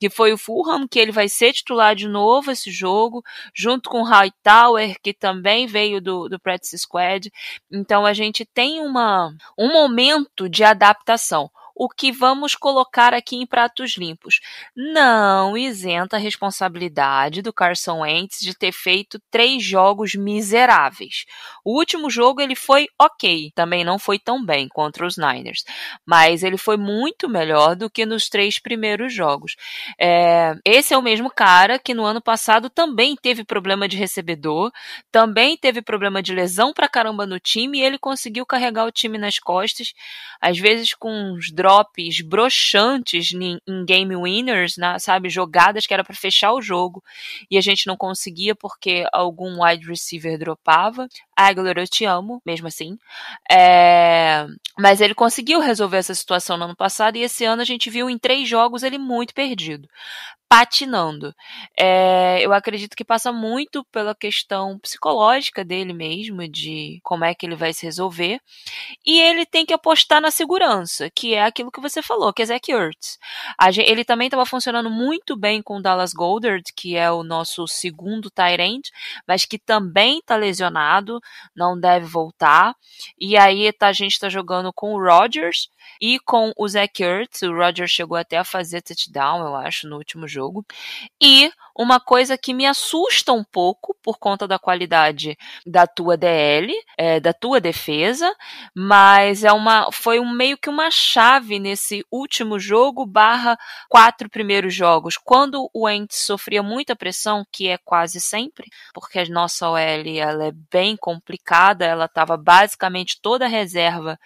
Que 0.00 0.08
foi 0.08 0.32
o 0.32 0.38
Fulham, 0.38 0.88
que 0.88 0.98
ele 0.98 1.12
vai 1.12 1.28
ser 1.28 1.52
titular 1.52 1.94
de 1.94 2.08
novo 2.08 2.50
esse 2.50 2.70
jogo, 2.70 3.22
junto 3.54 3.90
com 3.90 4.00
o 4.00 4.04
Hightower, 4.04 4.96
que 5.02 5.12
também 5.12 5.66
veio 5.66 6.00
do, 6.00 6.26
do 6.26 6.40
Practice 6.40 6.78
Squad. 6.78 7.30
Então 7.70 8.06
a 8.06 8.14
gente 8.14 8.46
tem 8.46 8.80
uma, 8.80 9.30
um 9.58 9.70
momento 9.70 10.48
de 10.48 10.64
adaptação 10.64 11.50
o 11.80 11.88
que 11.88 12.12
vamos 12.12 12.54
colocar 12.54 13.14
aqui 13.14 13.36
em 13.36 13.46
pratos 13.46 13.96
limpos. 13.96 14.40
Não 14.76 15.56
isenta 15.56 16.16
a 16.16 16.18
responsabilidade 16.18 17.40
do 17.40 17.54
Carson 17.54 18.00
Wentz 18.00 18.38
de 18.38 18.52
ter 18.52 18.70
feito 18.70 19.18
três 19.30 19.64
jogos 19.64 20.14
miseráveis. 20.14 21.24
O 21.64 21.78
último 21.78 22.10
jogo 22.10 22.42
ele 22.42 22.54
foi 22.54 22.86
ok, 23.00 23.50
também 23.54 23.82
não 23.82 23.98
foi 23.98 24.18
tão 24.18 24.44
bem 24.44 24.68
contra 24.68 25.06
os 25.06 25.16
Niners, 25.16 25.64
mas 26.04 26.42
ele 26.42 26.58
foi 26.58 26.76
muito 26.76 27.30
melhor 27.30 27.74
do 27.74 27.88
que 27.88 28.04
nos 28.04 28.28
três 28.28 28.58
primeiros 28.58 29.14
jogos. 29.14 29.56
É, 29.98 30.52
esse 30.66 30.92
é 30.92 30.98
o 30.98 31.02
mesmo 31.02 31.30
cara 31.30 31.78
que 31.78 31.94
no 31.94 32.04
ano 32.04 32.20
passado 32.20 32.68
também 32.68 33.16
teve 33.16 33.42
problema 33.42 33.88
de 33.88 33.96
recebedor, 33.96 34.70
também 35.10 35.56
teve 35.56 35.80
problema 35.80 36.22
de 36.22 36.34
lesão 36.34 36.74
pra 36.74 36.90
caramba 36.90 37.24
no 37.24 37.40
time 37.40 37.78
e 37.78 37.82
ele 37.82 37.98
conseguiu 37.98 38.44
carregar 38.44 38.84
o 38.84 38.92
time 38.92 39.16
nas 39.16 39.38
costas, 39.38 39.94
às 40.42 40.58
vezes 40.58 40.92
com 40.92 41.10
uns 41.10 41.50
drops 41.50 41.69
drops 41.70 42.20
broxantes 42.22 43.32
em 43.32 43.84
game 43.84 44.16
winners, 44.16 44.76
né, 44.76 44.98
sabe? 44.98 45.28
Jogadas 45.28 45.86
que 45.86 45.94
era 45.94 46.04
para 46.04 46.16
fechar 46.16 46.52
o 46.52 46.60
jogo 46.60 47.02
e 47.50 47.56
a 47.56 47.60
gente 47.60 47.86
não 47.86 47.96
conseguia 47.96 48.54
porque 48.54 49.06
algum 49.12 49.62
wide 49.62 49.86
receiver 49.86 50.38
dropava. 50.38 51.08
Aguilar, 51.48 51.78
eu 51.78 51.86
te 51.86 52.04
amo, 52.04 52.40
mesmo 52.44 52.66
assim. 52.66 52.96
É... 53.50 54.46
Mas 54.78 55.00
ele 55.00 55.14
conseguiu 55.14 55.60
resolver 55.60 55.98
essa 55.98 56.14
situação 56.14 56.56
no 56.56 56.64
ano 56.64 56.76
passado 56.76 57.16
e 57.16 57.22
esse 57.22 57.44
ano 57.44 57.62
a 57.62 57.64
gente 57.64 57.90
viu 57.90 58.08
em 58.08 58.18
três 58.18 58.48
jogos 58.48 58.82
ele 58.82 58.98
muito 58.98 59.34
perdido 59.34 59.88
patinando. 60.50 61.32
É, 61.78 62.44
eu 62.44 62.52
acredito 62.52 62.96
que 62.96 63.04
passa 63.04 63.30
muito 63.30 63.84
pela 63.84 64.16
questão 64.16 64.80
psicológica 64.80 65.64
dele 65.64 65.92
mesmo, 65.92 66.48
de 66.48 66.98
como 67.04 67.24
é 67.24 67.32
que 67.32 67.46
ele 67.46 67.54
vai 67.54 67.72
se 67.72 67.86
resolver. 67.86 68.40
E 69.06 69.20
ele 69.20 69.46
tem 69.46 69.64
que 69.64 69.72
apostar 69.72 70.20
na 70.20 70.32
segurança, 70.32 71.08
que 71.08 71.34
é 71.34 71.44
aquilo 71.44 71.70
que 71.70 71.80
você 71.80 72.02
falou, 72.02 72.32
que 72.32 72.42
é 72.42 72.46
Zach 72.46 72.68
Ertz. 72.68 73.16
ele 73.78 74.04
também 74.04 74.26
estava 74.26 74.44
funcionando 74.44 74.90
muito 74.90 75.36
bem 75.36 75.62
com 75.62 75.76
o 75.76 75.82
Dallas 75.82 76.12
Goldard, 76.12 76.64
que 76.74 76.96
é 76.96 77.08
o 77.12 77.22
nosso 77.22 77.68
segundo 77.68 78.28
tight 78.28 78.60
end, 78.60 78.90
mas 79.28 79.44
que 79.44 79.56
também 79.56 80.18
está 80.18 80.34
lesionado, 80.34 81.20
não 81.54 81.78
deve 81.78 82.06
voltar. 82.06 82.74
E 83.18 83.36
aí 83.36 83.72
tá, 83.72 83.88
a 83.88 83.92
gente 83.92 84.12
está 84.12 84.28
jogando 84.28 84.72
com 84.72 84.94
o 84.94 85.02
Rodgers 85.02 85.68
e 86.00 86.18
com 86.20 86.52
o 86.56 86.68
Zach 86.68 87.02
Ertz. 87.02 87.42
O 87.42 87.54
Rodgers 87.54 87.90
chegou 87.90 88.16
até 88.16 88.38
a 88.38 88.44
fazer 88.44 88.82
touchdown, 88.82 89.46
eu 89.46 89.54
acho, 89.54 89.88
no 89.88 89.96
último 89.96 90.26
jogo. 90.26 90.64
E 91.20 91.50
uma 91.80 91.98
coisa 91.98 92.36
que 92.36 92.52
me 92.52 92.66
assusta 92.66 93.32
um 93.32 93.42
pouco 93.42 93.96
por 94.02 94.18
conta 94.18 94.46
da 94.46 94.58
qualidade 94.58 95.34
da 95.64 95.86
tua 95.86 96.14
DL, 96.14 96.70
é, 96.98 97.18
da 97.18 97.32
tua 97.32 97.58
defesa, 97.58 98.30
mas 98.74 99.44
é 99.44 99.50
uma 99.50 99.90
foi 99.90 100.20
um 100.20 100.30
meio 100.30 100.58
que 100.58 100.68
uma 100.68 100.90
chave 100.90 101.58
nesse 101.58 102.04
último 102.12 102.58
jogo 102.58 103.06
barra 103.06 103.56
quatro 103.88 104.28
primeiros 104.28 104.74
jogos. 104.74 105.16
Quando 105.16 105.70
o 105.72 105.88
Ents 105.88 106.18
sofria 106.18 106.62
muita 106.62 106.94
pressão, 106.94 107.46
que 107.50 107.68
é 107.68 107.78
quase 107.78 108.20
sempre, 108.20 108.66
porque 108.92 109.18
a 109.18 109.24
nossa 109.30 109.66
OL 109.70 109.78
ela 109.78 110.48
é 110.48 110.52
bem 110.70 110.98
complicada, 110.98 111.86
ela 111.86 112.04
estava 112.04 112.36
basicamente 112.36 113.18
toda 113.22 113.46
reserva 113.46 114.18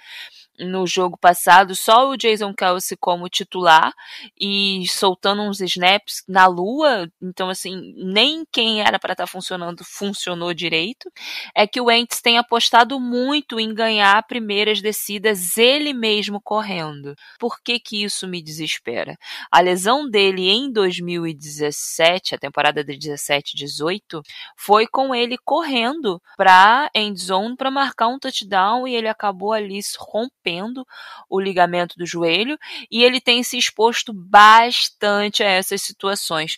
no 0.58 0.86
jogo 0.86 1.18
passado 1.18 1.74
só 1.74 2.08
o 2.08 2.16
Jason 2.16 2.54
Kelsey 2.54 2.96
como 2.96 3.28
titular 3.28 3.92
e 4.40 4.84
soltando 4.88 5.42
uns 5.42 5.60
snaps 5.60 6.22
na 6.28 6.46
lua, 6.46 7.10
então 7.20 7.48
assim, 7.48 7.92
nem 7.96 8.44
quem 8.52 8.80
era 8.80 8.98
para 8.98 9.12
estar 9.12 9.24
tá 9.24 9.30
funcionando 9.30 9.84
funcionou 9.84 10.54
direito. 10.54 11.10
É 11.54 11.66
que 11.66 11.80
o 11.80 11.86
Wentz 11.86 12.20
tem 12.20 12.38
apostado 12.38 13.00
muito 13.00 13.58
em 13.58 13.74
ganhar 13.74 14.22
primeiras 14.26 14.80
descidas 14.80 15.58
ele 15.58 15.92
mesmo 15.92 16.40
correndo. 16.40 17.14
Por 17.38 17.60
que 17.60 17.78
que 17.80 18.04
isso 18.04 18.28
me 18.28 18.42
desespera? 18.42 19.16
A 19.50 19.60
lesão 19.60 20.08
dele 20.08 20.48
em 20.48 20.70
2017, 20.72 22.34
a 22.34 22.38
temporada 22.38 22.84
de 22.84 22.96
17 22.96 23.56
18, 23.56 24.22
foi 24.56 24.86
com 24.86 25.14
ele 25.14 25.36
correndo 25.44 26.20
para 26.36 26.90
end 26.94 27.20
zone 27.20 27.56
para 27.56 27.70
marcar 27.70 28.08
um 28.08 28.18
touchdown 28.18 28.86
e 28.86 28.94
ele 28.94 29.08
acabou 29.08 29.52
ali 29.52 29.80
rompendo 29.98 30.43
rompendo 30.44 30.86
o 31.28 31.40
ligamento 31.40 31.96
do 31.96 32.06
joelho 32.06 32.58
e 32.90 33.02
ele 33.02 33.20
tem 33.20 33.42
se 33.42 33.56
exposto 33.56 34.12
bastante 34.12 35.42
a 35.42 35.48
essas 35.48 35.82
situações 35.82 36.56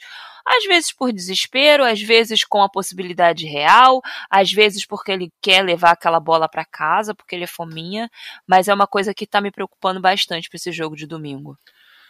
às 0.49 0.65
vezes 0.65 0.93
por 0.93 1.13
desespero, 1.13 1.83
às 1.85 2.01
vezes 2.01 2.45
com 2.45 2.63
a 2.63 2.69
possibilidade 2.69 3.45
real, 3.47 4.01
às 4.31 4.53
vezes 4.53 4.87
porque 4.87 5.11
ele 5.11 5.33
quer 5.43 5.61
levar 5.61 5.91
aquela 5.91 6.21
bola 6.21 6.49
para 6.49 6.65
casa, 6.65 7.17
porque 7.17 7.35
ele 7.35 7.43
é 7.43 7.49
fominha, 7.49 8.09
mas 8.47 8.69
é 8.69 8.75
uma 8.75 8.87
coisa 8.87 9.13
que 9.13 9.25
está 9.25 9.41
me 9.41 9.51
preocupando 9.51 10.01
bastante 10.01 10.49
para 10.49 10.57
esse 10.57 10.71
jogo 10.71 10.95
de 10.95 11.05
domingo. 11.05 11.59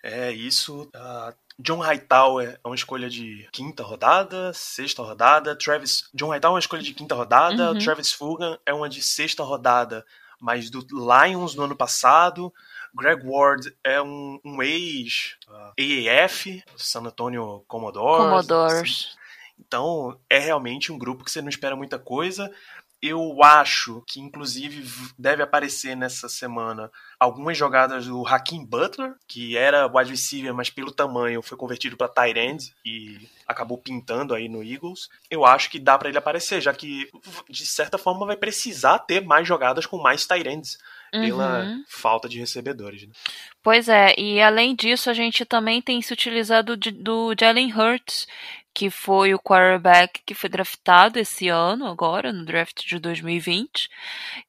É 0.02 0.30
isso. 0.32 0.82
Uh, 0.94 1.34
John 1.58 1.78
Hightower 1.78 2.60
é 2.62 2.68
uma 2.68 2.76
escolha 2.76 3.08
de 3.08 3.48
quinta 3.50 3.82
rodada, 3.82 4.52
sexta 4.52 5.02
rodada. 5.02 5.56
Travis 5.56 6.10
John 6.12 6.28
Hightower 6.28 6.52
é 6.52 6.54
uma 6.56 6.60
escolha 6.60 6.82
de 6.82 6.92
quinta 6.92 7.14
rodada. 7.14 7.72
Uhum. 7.72 7.78
Travis 7.78 8.12
Fulgham 8.12 8.58
é 8.66 8.74
uma 8.74 8.90
de 8.90 9.00
sexta 9.00 9.42
rodada 9.42 10.04
mas 10.40 10.70
do 10.70 10.80
Lions 10.90 11.54
no 11.54 11.64
ano 11.64 11.76
passado. 11.76 12.52
Greg 12.94 13.22
Ward 13.26 13.76
é 13.84 14.00
um, 14.00 14.40
um 14.44 14.62
ex 14.62 15.36
uh, 15.48 15.72
AAF, 15.78 16.62
San 16.76 17.00
Antonio 17.00 17.62
Commodores. 17.68 18.24
Commodores. 18.24 18.80
Assim. 18.80 19.26
Então, 19.58 20.18
é 20.28 20.38
realmente 20.38 20.92
um 20.92 20.98
grupo 20.98 21.24
que 21.24 21.30
você 21.30 21.42
não 21.42 21.48
espera 21.48 21.76
muita 21.76 21.98
coisa. 21.98 22.50
Eu 23.06 23.42
acho 23.42 24.02
que, 24.06 24.20
inclusive, 24.20 24.84
deve 25.18 25.42
aparecer 25.42 25.96
nessa 25.96 26.28
semana 26.28 26.90
algumas 27.20 27.56
jogadas 27.56 28.06
do 28.06 28.26
Hakim 28.26 28.64
Butler, 28.64 29.14
que 29.28 29.56
era 29.56 29.86
wide 29.86 30.10
receiver, 30.10 30.52
mas 30.52 30.70
pelo 30.70 30.90
tamanho 30.90 31.42
foi 31.42 31.56
convertido 31.56 31.96
para 31.96 32.08
tight 32.08 32.38
end 32.38 32.74
e 32.84 33.28
acabou 33.46 33.78
pintando 33.78 34.34
aí 34.34 34.48
no 34.48 34.62
Eagles. 34.62 35.08
Eu 35.30 35.44
acho 35.44 35.70
que 35.70 35.78
dá 35.78 35.96
para 35.96 36.08
ele 36.08 36.18
aparecer, 36.18 36.60
já 36.60 36.72
que, 36.72 37.08
de 37.48 37.66
certa 37.66 37.96
forma, 37.96 38.26
vai 38.26 38.36
precisar 38.36 38.98
ter 38.98 39.24
mais 39.24 39.46
jogadas 39.46 39.86
com 39.86 39.98
mais 39.98 40.26
tight 40.26 40.48
ends 40.48 40.78
pela 41.10 41.62
uhum. 41.62 41.84
falta 41.88 42.28
de 42.28 42.38
recebedores. 42.38 43.02
Né? 43.02 43.12
Pois 43.62 43.88
é, 43.88 44.14
e 44.18 44.40
além 44.40 44.74
disso, 44.74 45.08
a 45.08 45.14
gente 45.14 45.44
também 45.44 45.80
tem 45.80 46.02
se 46.02 46.12
utilizado 46.12 46.76
de, 46.76 46.90
do 46.90 47.34
Jalen 47.38 47.72
Hurts, 47.72 48.26
que 48.76 48.90
foi 48.90 49.32
o 49.32 49.38
quarterback 49.38 50.20
que 50.26 50.34
foi 50.34 50.50
draftado 50.50 51.18
esse 51.18 51.48
ano, 51.48 51.86
agora, 51.86 52.30
no 52.30 52.44
draft 52.44 52.86
de 52.86 52.98
2020, 52.98 53.88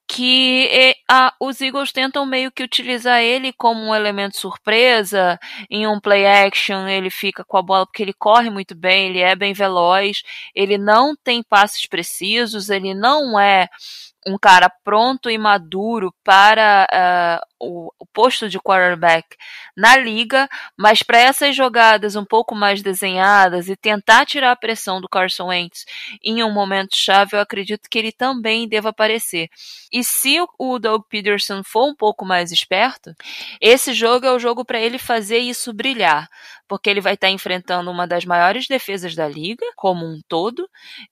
que 0.05 0.93
a, 1.09 1.33
os 1.39 1.61
Eagles 1.61 1.93
tentam 1.93 2.25
meio 2.25 2.51
que 2.51 2.61
utilizar 2.61 3.21
ele 3.21 3.53
como 3.53 3.79
um 3.79 3.95
elemento 3.95 4.37
surpresa, 4.37 5.39
em 5.69 5.87
um 5.87 5.97
play 5.97 6.25
action 6.25 6.89
ele 6.89 7.09
fica 7.09 7.45
com 7.45 7.55
a 7.55 7.61
bola 7.61 7.85
porque 7.85 8.03
ele 8.03 8.11
corre 8.11 8.49
muito 8.49 8.75
bem, 8.75 9.07
ele 9.07 9.19
é 9.19 9.33
bem 9.33 9.53
veloz, 9.53 10.21
ele 10.53 10.77
não 10.77 11.15
tem 11.15 11.41
passes 11.41 11.85
precisos, 11.85 12.69
ele 12.69 12.93
não 12.93 13.39
é 13.39 13.69
um 14.27 14.37
cara 14.37 14.69
pronto 14.83 15.29
e 15.29 15.37
maduro 15.37 16.13
para 16.21 16.85
uh, 16.91 17.56
o, 17.59 17.91
o, 17.99 18.05
posto 18.05 18.49
de 18.49 18.59
quarterback 18.59 19.35
na 19.75 19.97
liga, 19.97 20.47
mas 20.77 21.03
para 21.03 21.19
essas 21.19 21.55
jogadas 21.55 22.15
um 22.15 22.25
pouco 22.25 22.55
mais 22.55 22.81
desenhadas 22.81 23.69
e 23.69 23.75
tentar 23.75 24.25
tirar 24.25 24.51
a 24.51 24.55
pressão 24.55 24.99
do 25.01 25.09
Carson 25.09 25.47
Wentz 25.47 25.85
em 26.23 26.43
um 26.43 26.51
momento 26.51 26.95
chave, 26.95 27.35
eu 27.35 27.39
acredito 27.39 27.89
que 27.89 27.97
ele 27.97 28.11
também 28.11 28.67
deva 28.67 28.89
aparecer. 28.89 29.49
E 29.91 30.03
se 30.03 30.37
o, 30.59 30.79
Doug 30.79 31.03
Peterson 31.09 31.63
for 31.63 31.89
um 31.89 31.95
pouco 31.95 32.25
mais 32.25 32.51
esperto, 32.51 33.13
esse 33.61 33.93
jogo 33.93 34.25
é 34.25 34.31
o 34.31 34.39
jogo 34.39 34.65
para 34.65 34.79
ele 34.79 34.97
fazer 34.97 35.39
isso 35.39 35.73
brilhar, 35.73 36.27
porque 36.67 36.89
ele 36.89 37.01
vai 37.01 37.13
estar 37.13 37.27
tá 37.27 37.33
enfrentando 37.33 37.89
uma 37.89 38.05
das 38.05 38.25
maiores 38.25 38.67
defesas 38.67 39.15
da 39.15 39.27
liga, 39.27 39.65
como 39.75 40.05
um 40.05 40.19
todo, 40.27 40.67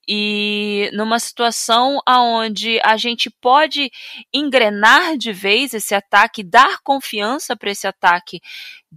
e 0.07 0.89
numa 0.93 1.19
situação 1.19 1.99
aonde 2.05 2.79
a 2.83 2.97
gente 2.97 3.29
pode 3.29 3.89
engrenar 4.33 5.17
de 5.17 5.31
vez 5.31 5.73
esse 5.73 5.95
ataque, 5.95 6.34
dar 6.43 6.79
confiança 6.81 7.55
para 7.55 7.71
esse 7.71 7.87
ataque 7.87 8.41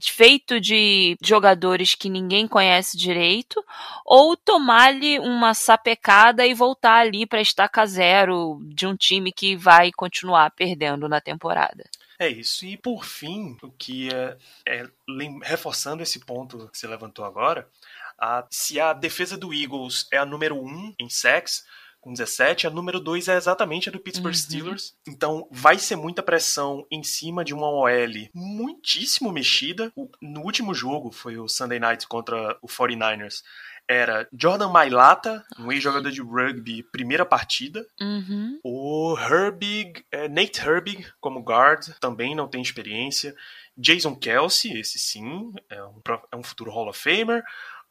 feito 0.01 0.61
de 0.61 1.17
jogadores 1.23 1.95
que 1.95 2.09
ninguém 2.09 2.47
conhece 2.47 2.97
direito, 2.97 3.65
ou 4.05 4.37
tomar-lhe 4.37 5.19
uma 5.19 5.55
sapecada 5.55 6.47
e 6.47 6.55
voltar 6.55 7.01
ali 7.01 7.27
para 7.27 7.41
estaca 7.41 7.85
zero 7.87 8.61
de 8.63 8.87
um 8.87 8.97
time 8.97 9.33
que 9.33 9.57
vai 9.57 9.91
continuar 9.91 10.51
perdendo 10.53 11.09
na 11.09 11.21
temporada. 11.21 11.85
É 12.19 12.29
isso. 12.29 12.67
E 12.67 12.77
por 12.77 13.05
fim, 13.05 13.57
o 13.63 13.71
que 13.71 14.09
é, 14.13 14.37
é 14.67 14.85
reforçando 15.43 16.03
esse 16.03 16.19
ponto 16.21 16.69
que 16.69 16.77
você 16.77 16.87
levantou 16.87 17.25
agora, 17.25 17.69
A, 18.19 18.45
se 18.51 18.81
a 18.81 18.93
defesa 18.93 19.37
do 19.37 19.55
Eagles 19.55 20.09
é 20.13 20.19
a 20.19 20.27
número 20.27 20.57
1 20.57 20.95
em 20.99 21.09
sacks, 21.09 21.65
com 22.01 22.13
17, 22.13 22.67
a 22.67 22.71
número 22.71 23.01
2 23.01 23.29
é 23.29 23.37
exatamente 23.37 23.89
a 23.89 23.93
do 23.93 23.99
Pittsburgh 23.99 24.35
Uhum. 24.35 24.41
Steelers. 24.41 24.95
Então 25.07 25.49
vai 25.51 25.79
ser 25.79 25.97
muita 25.97 26.23
pressão 26.23 26.87
em 26.91 27.03
cima 27.03 27.45
de 27.45 27.55
uma 27.55 27.69
OL 27.69 28.29
muitíssimo 28.35 29.33
mexida. 29.33 29.93
No 30.21 30.43
último 30.43 30.75
jogo, 30.75 31.11
foi 31.11 31.39
o 31.39 31.49
Sunday 31.49 31.79
Night 31.79 32.07
contra 32.07 32.57
o 32.63 32.69
49ers, 32.69 33.43
era 33.89 34.29
Jordan 34.39 34.69
Mailata, 34.69 35.43
um 35.59 35.73
ex-jogador 35.73 36.11
de 36.11 36.21
rugby, 36.21 36.83
primeira 36.83 37.25
partida. 37.25 37.87
Uhum. 37.99 38.61
O 38.63 39.17
Herbig, 39.19 40.05
é, 40.13 40.29
Nate 40.29 40.61
Herbig 40.61 41.07
como 41.19 41.41
guard, 41.41 41.89
também 41.99 42.35
não 42.35 42.47
tem 42.47 42.61
experiência. 42.61 43.35
Jason 43.75 44.15
Kelsey, 44.15 44.79
esse 44.79 44.99
sim, 44.99 45.53
é 45.71 45.83
um, 45.83 46.01
é 46.31 46.37
um 46.37 46.43
futuro 46.43 46.71
Hall 46.71 46.89
of 46.89 47.01
Famer. 47.01 47.43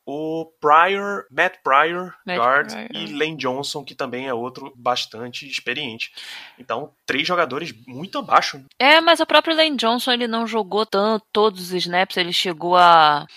O 0.10 0.46
Pryor, 0.62 1.26
Matt 1.30 1.56
Pryor, 1.62 2.14
Matt 2.26 2.38
guard, 2.38 2.72
Pryor. 2.72 2.90
e 2.94 3.14
Lane 3.14 3.36
Johnson, 3.36 3.84
que 3.84 3.94
também 3.94 4.26
é 4.26 4.34
outro 4.34 4.72
bastante 4.74 5.46
experiente. 5.46 6.14
Então, 6.58 6.94
três 7.06 7.28
jogadores 7.28 7.74
muito 7.86 8.18
abaixo. 8.18 8.64
É, 8.80 9.02
mas 9.02 9.20
o 9.20 9.26
próprio 9.26 9.54
Lane 9.54 9.76
Johnson 9.76 10.14
ele 10.14 10.26
não 10.26 10.48
jogou 10.48 10.86
tanto 10.86 11.26
todos 11.34 11.60
os 11.60 11.74
snaps, 11.74 12.16
ele 12.16 12.32
chegou 12.32 12.78
a, 12.78 13.28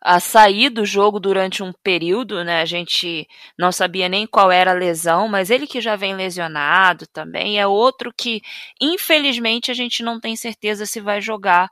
a 0.00 0.20
sair 0.20 0.70
do 0.70 0.84
jogo 0.84 1.18
durante 1.18 1.62
um 1.62 1.72
período, 1.72 2.44
né? 2.44 2.60
A 2.60 2.64
gente 2.64 3.26
não 3.58 3.72
sabia 3.72 4.08
nem 4.08 4.26
qual 4.26 4.50
era 4.50 4.70
a 4.70 4.74
lesão, 4.74 5.28
mas 5.28 5.50
ele 5.50 5.66
que 5.66 5.80
já 5.80 5.96
vem 5.96 6.14
lesionado 6.14 7.06
também 7.08 7.58
é 7.58 7.66
outro 7.66 8.12
que, 8.16 8.40
infelizmente, 8.80 9.70
a 9.70 9.74
gente 9.74 10.02
não 10.02 10.20
tem 10.20 10.36
certeza 10.36 10.86
se 10.86 11.00
vai 11.00 11.20
jogar 11.20 11.68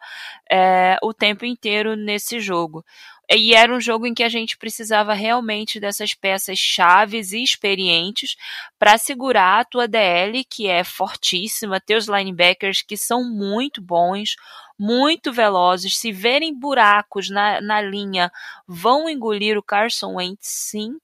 é, 0.51 0.97
o 1.03 1.15
tempo 1.15 1.45
inteiro 1.45 1.95
nesse 1.95 2.41
jogo. 2.41 2.85
E 3.29 3.55
era 3.55 3.75
um 3.75 3.81
jogo 3.81 4.07
em 4.07 4.15
que 4.15 4.23
a 4.23 4.29
gente 4.29 4.57
precisava 4.57 5.13
realmente 5.13 5.81
dessas 5.81 6.15
peças 6.15 6.59
chaves 6.59 7.33
e 7.33 7.43
experientes 7.43 8.37
para 8.79 8.97
segurar 8.99 9.61
a 9.61 9.65
tua 9.65 9.89
DL, 9.89 10.45
que 10.45 10.69
é 10.69 10.85
fortíssima, 10.85 11.81
teus 11.81 12.07
linebackers 12.07 12.83
que 12.83 12.97
são 12.97 13.25
muito 13.25 13.83
bons, 13.83 14.37
muito 14.79 15.33
velozes, 15.33 15.99
se 15.99 16.13
verem 16.13 16.55
buracos 16.55 17.31
na, 17.31 17.61
na 17.61 17.81
linha, 17.81 18.31
vão 18.67 19.09
engolir 19.09 19.57
o 19.57 19.63
Carson 19.63 20.15
Wentz, 20.17 20.49
sim. 20.49 20.97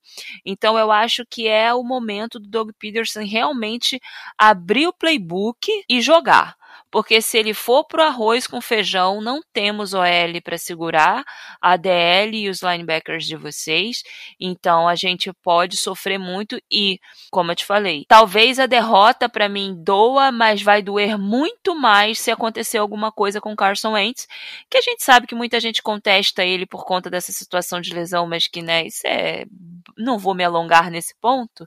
Então 0.45 0.79
eu 0.79 0.91
acho 0.93 1.25
que 1.29 1.49
é 1.49 1.73
o 1.73 1.83
momento 1.83 2.39
do 2.39 2.49
Doug 2.49 2.71
Peterson 2.79 3.25
realmente 3.25 4.01
abrir 4.37 4.87
o 4.87 4.93
playbook 4.93 5.69
e 5.89 6.01
jogar. 6.01 6.57
Porque 6.93 7.23
se 7.23 7.39
ele 7.39 7.55
for 7.55 7.85
pro 7.85 8.03
arroz 8.03 8.47
com 8.47 8.61
feijão, 8.61 9.23
não 9.23 9.41
temos 9.51 9.95
OL 9.95 10.43
para 10.45 10.59
segurar 10.59 11.25
a 11.59 11.75
DL 11.75 12.37
e 12.37 12.51
os 12.51 12.61
linebackers 12.61 13.25
de 13.25 13.35
vocês. 13.35 14.03
Então 14.39 14.87
a 14.87 14.95
gente 14.95 15.33
pode 15.43 15.79
sofrer 15.79 16.19
muito 16.19 16.61
e, 16.71 17.01
como 17.31 17.51
eu 17.51 17.57
te 17.57 17.65
falei, 17.65 18.05
talvez 18.07 18.61
a 18.61 18.67
derrota 18.67 19.27
para 19.27 19.49
mim 19.49 19.75
doa, 19.75 20.31
mas 20.31 20.61
vai 20.61 20.83
doer 20.83 21.17
muito 21.17 21.75
mais 21.75 22.19
se 22.19 22.31
acontecer 22.31 22.77
alguma 22.77 23.11
coisa 23.11 23.41
com 23.41 23.57
Carson 23.57 23.93
Wentz, 23.93 24.29
que 24.69 24.77
a 24.77 24.83
gente 24.83 25.03
sabe 25.03 25.27
que 25.27 25.35
muita 25.35 25.59
gente 25.59 25.83
contesta 25.83 26.45
ele 26.45 26.67
por 26.67 26.85
conta 26.85 27.09
dessa 27.09 27.33
situação 27.33 27.81
de 27.81 27.95
lesão, 27.95 28.27
mas 28.27 28.47
que, 28.47 28.61
né, 28.61 28.87
isso 28.87 29.07
é 29.07 29.47
não 29.97 30.19
vou 30.19 30.35
me 30.35 30.45
alongar 30.45 30.91
nesse 30.91 31.15
ponto, 31.21 31.67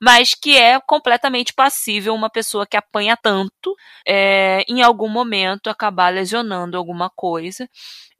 mas 0.00 0.34
que 0.34 0.56
é 0.56 0.80
completamente 0.80 1.52
passível 1.52 2.14
uma 2.14 2.30
pessoa 2.30 2.66
que 2.66 2.76
apanha 2.76 3.16
tanto 3.16 3.74
é, 4.06 4.62
em 4.68 4.82
algum 4.82 5.08
momento 5.08 5.70
acabar 5.70 6.12
lesionando 6.12 6.76
alguma 6.76 7.10
coisa. 7.10 7.68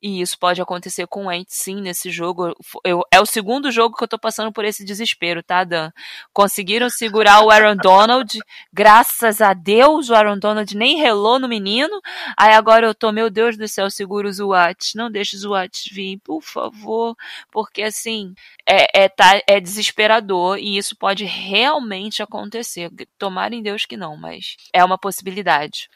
E 0.07 0.21
isso 0.21 0.39
pode 0.39 0.61
acontecer 0.61 1.07
com 1.07 1.25
o 1.25 1.29
Wentz, 1.29 1.57
sim, 1.57 1.81
nesse 1.81 2.11
jogo. 2.11 2.55
Eu, 2.85 3.01
é 3.11 3.19
o 3.23 3.25
segundo 3.25 3.73
jogo 3.73 3.97
que 3.97 4.05
eu 4.05 4.09
tô 4.09 4.19
passando 4.19 4.53
por 4.53 4.63
esse 4.63 4.85
desespero, 4.85 5.43
tá, 5.43 5.65
Dan? 5.65 5.91
Conseguiram 6.31 6.91
segurar 6.91 7.41
o 7.43 7.51
Aaron 7.51 7.75
Donald. 7.77 8.39
Graças 8.71 9.41
a 9.41 9.55
Deus, 9.55 10.11
o 10.11 10.15
Aaron 10.15 10.39
Donald 10.39 10.77
nem 10.77 10.99
relou 10.99 11.39
no 11.39 11.49
menino. 11.49 12.03
Aí 12.37 12.53
agora 12.53 12.85
eu 12.85 12.95
tô, 12.95 13.11
meu 13.13 13.31
Deus 13.31 13.57
do 13.57 13.67
céu, 13.67 13.89
segura 13.89 14.29
o 14.29 14.33
Zuat. 14.33 14.95
Não 14.95 15.11
deixe 15.11 15.37
o 15.37 15.39
Zuat 15.39 15.89
vir, 15.91 16.19
por 16.19 16.43
favor. 16.43 17.17
Porque, 17.51 17.81
assim, 17.81 18.35
é, 18.69 19.05
é, 19.05 19.09
tá, 19.09 19.41
é 19.49 19.59
desesperador 19.59 20.59
e 20.59 20.77
isso 20.77 20.95
pode 20.95 21.25
realmente 21.25 22.23
acontecer. 22.23 22.91
Tomara 23.19 23.55
em 23.55 23.63
Deus 23.63 23.87
que 23.87 23.97
não, 23.97 24.19
mas 24.19 24.59
é 24.71 24.85
uma 24.85 24.99
possibilidade. 24.99 25.89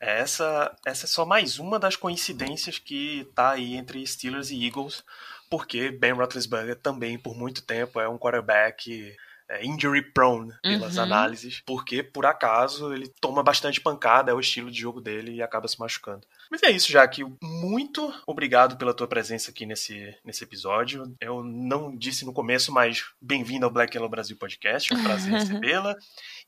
Essa, 0.00 0.74
essa 0.84 1.06
é 1.06 1.08
só 1.08 1.24
mais 1.24 1.58
uma 1.58 1.78
das 1.78 1.96
coincidências 1.96 2.78
que 2.78 3.26
tá 3.34 3.52
aí 3.52 3.74
entre 3.76 4.06
Steelers 4.06 4.50
e 4.50 4.66
Eagles, 4.66 5.02
porque 5.50 5.90
Ben 5.90 6.12
Roethlisberger 6.12 6.76
também 6.76 7.18
por 7.18 7.34
muito 7.36 7.62
tempo 7.62 7.98
é 8.00 8.08
um 8.08 8.18
quarterback 8.18 9.14
é, 9.48 9.64
injury 9.64 10.02
prone 10.02 10.52
pelas 10.60 10.96
Uhum. 10.96 11.04
análises, 11.04 11.62
porque 11.64 12.02
por 12.02 12.26
acaso 12.26 12.92
ele 12.92 13.08
toma 13.20 13.44
bastante 13.44 13.80
pancada, 13.80 14.32
é 14.32 14.34
o 14.34 14.40
estilo 14.40 14.70
de 14.72 14.80
jogo 14.80 15.00
dele 15.00 15.36
e 15.36 15.42
acaba 15.42 15.68
se 15.68 15.78
machucando. 15.78 16.26
Mas 16.50 16.62
é 16.64 16.70
isso, 16.70 16.90
Jaque. 16.90 17.24
Muito 17.40 18.12
obrigado 18.26 18.76
pela 18.76 18.92
tua 18.92 19.06
presença 19.06 19.50
aqui 19.52 19.64
nesse, 19.64 20.16
nesse 20.24 20.42
episódio. 20.44 21.14
Eu 21.20 21.42
não 21.44 21.96
disse 21.96 22.24
no 22.24 22.32
começo, 22.32 22.72
mas 22.72 23.04
bem-vindo 23.20 23.64
ao 23.64 23.70
Black 23.72 23.96
Yellow 23.96 24.10
Brasil 24.10 24.36
Podcast. 24.36 24.92
É 24.92 24.96
um 24.96 25.02
prazer 25.04 25.32
recebê-la. 25.38 25.96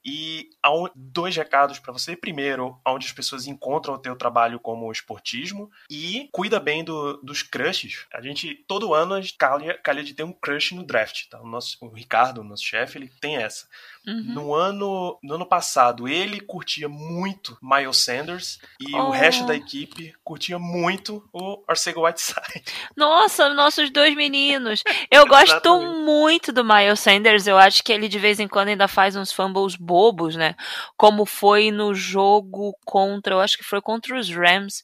E 0.05 0.49
dois 0.95 1.37
recados 1.37 1.79
para 1.79 1.93
você. 1.93 2.17
Primeiro, 2.17 2.79
onde 2.87 3.07
as 3.07 3.13
pessoas 3.13 3.47
encontram 3.47 3.95
o 3.95 3.99
teu 3.99 4.17
trabalho 4.17 4.59
como 4.61 4.91
esportismo 4.93 5.71
e 5.91 6.29
cuida 6.33 6.59
bem 6.61 6.85
do- 6.85 7.19
dos 7.23 7.43
crushes. 7.43 8.07
A 8.15 8.21
gente, 8.21 8.55
todo 8.67 8.95
ano, 8.95 9.15
a 9.15 9.21
gente 9.21 9.37
calha, 9.37 9.79
calha 9.83 10.03
de 10.03 10.15
ter 10.15 10.23
um 10.23 10.33
crush 10.33 10.73
no 10.75 10.85
draft. 10.85 11.29
Tá? 11.29 11.41
O, 11.41 11.47
nosso, 11.47 11.77
o 11.81 11.89
Ricardo, 11.89 12.41
o 12.41 12.45
nosso 12.45 12.65
chefe, 12.65 12.99
ele 12.99 13.11
tem 13.21 13.37
essa. 13.37 13.67
Uhum. 14.07 14.23
No 14.35 14.55
ano, 14.55 15.19
no 15.23 15.35
ano 15.35 15.47
passado, 15.47 16.09
ele 16.09 16.41
curtia 16.41 16.89
muito 16.89 17.59
Miles 17.63 17.99
Sanders 18.05 18.59
e 18.81 18.95
o 18.95 19.09
Oh. 19.09 19.11
resto 19.11 19.45
da 19.47 19.55
equipe 19.55 20.15
curtia 20.25 20.59
muito 20.59 21.29
o 21.33 21.63
Arcega 21.69 22.01
Whiteside. 22.01 22.65
Nossa, 22.97 23.53
nossos 23.55 23.91
dois 23.91 24.15
meninos. 24.17 24.83
Eu 25.11 25.27
gosto 25.27 25.81
muito 26.05 26.53
do 26.53 26.65
Miles 26.65 27.01
Sanders. 27.01 27.47
Eu 27.47 27.59
acho 27.59 27.83
que 27.85 27.93
ele 27.93 28.09
de 28.09 28.19
vez 28.19 28.41
em 28.41 28.49
quando 28.49 28.69
ainda 28.69 28.89
faz 28.89 29.15
uns 29.17 29.33
fumbles 29.33 29.77
bobos, 29.89 30.37
né? 30.37 30.55
Como 30.97 31.25
foi 31.25 31.71
no 31.71 31.95
jogo 31.95 32.75
contra, 32.85 33.35
eu 33.35 33.41
acho 33.41 33.57
que 33.57 33.65
foi 33.65 33.81
contra 33.81 34.19
os 34.19 34.29
Rams, 34.31 34.83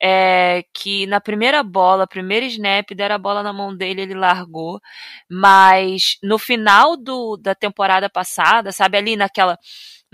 é, 0.00 0.64
que 0.72 1.06
na 1.08 1.20
primeira 1.20 1.62
bola, 1.64 2.06
primeiro 2.06 2.46
snap, 2.46 2.88
deram 2.94 3.16
a 3.16 3.18
bola 3.18 3.42
na 3.42 3.52
mão 3.52 3.76
dele, 3.76 4.02
ele 4.02 4.14
largou. 4.14 4.80
Mas 5.28 6.16
no 6.22 6.38
final 6.38 6.96
do, 6.96 7.36
da 7.36 7.54
temporada 7.54 8.08
passada, 8.08 8.70
sabe, 8.70 8.96
ali 8.96 9.16
naquela 9.16 9.58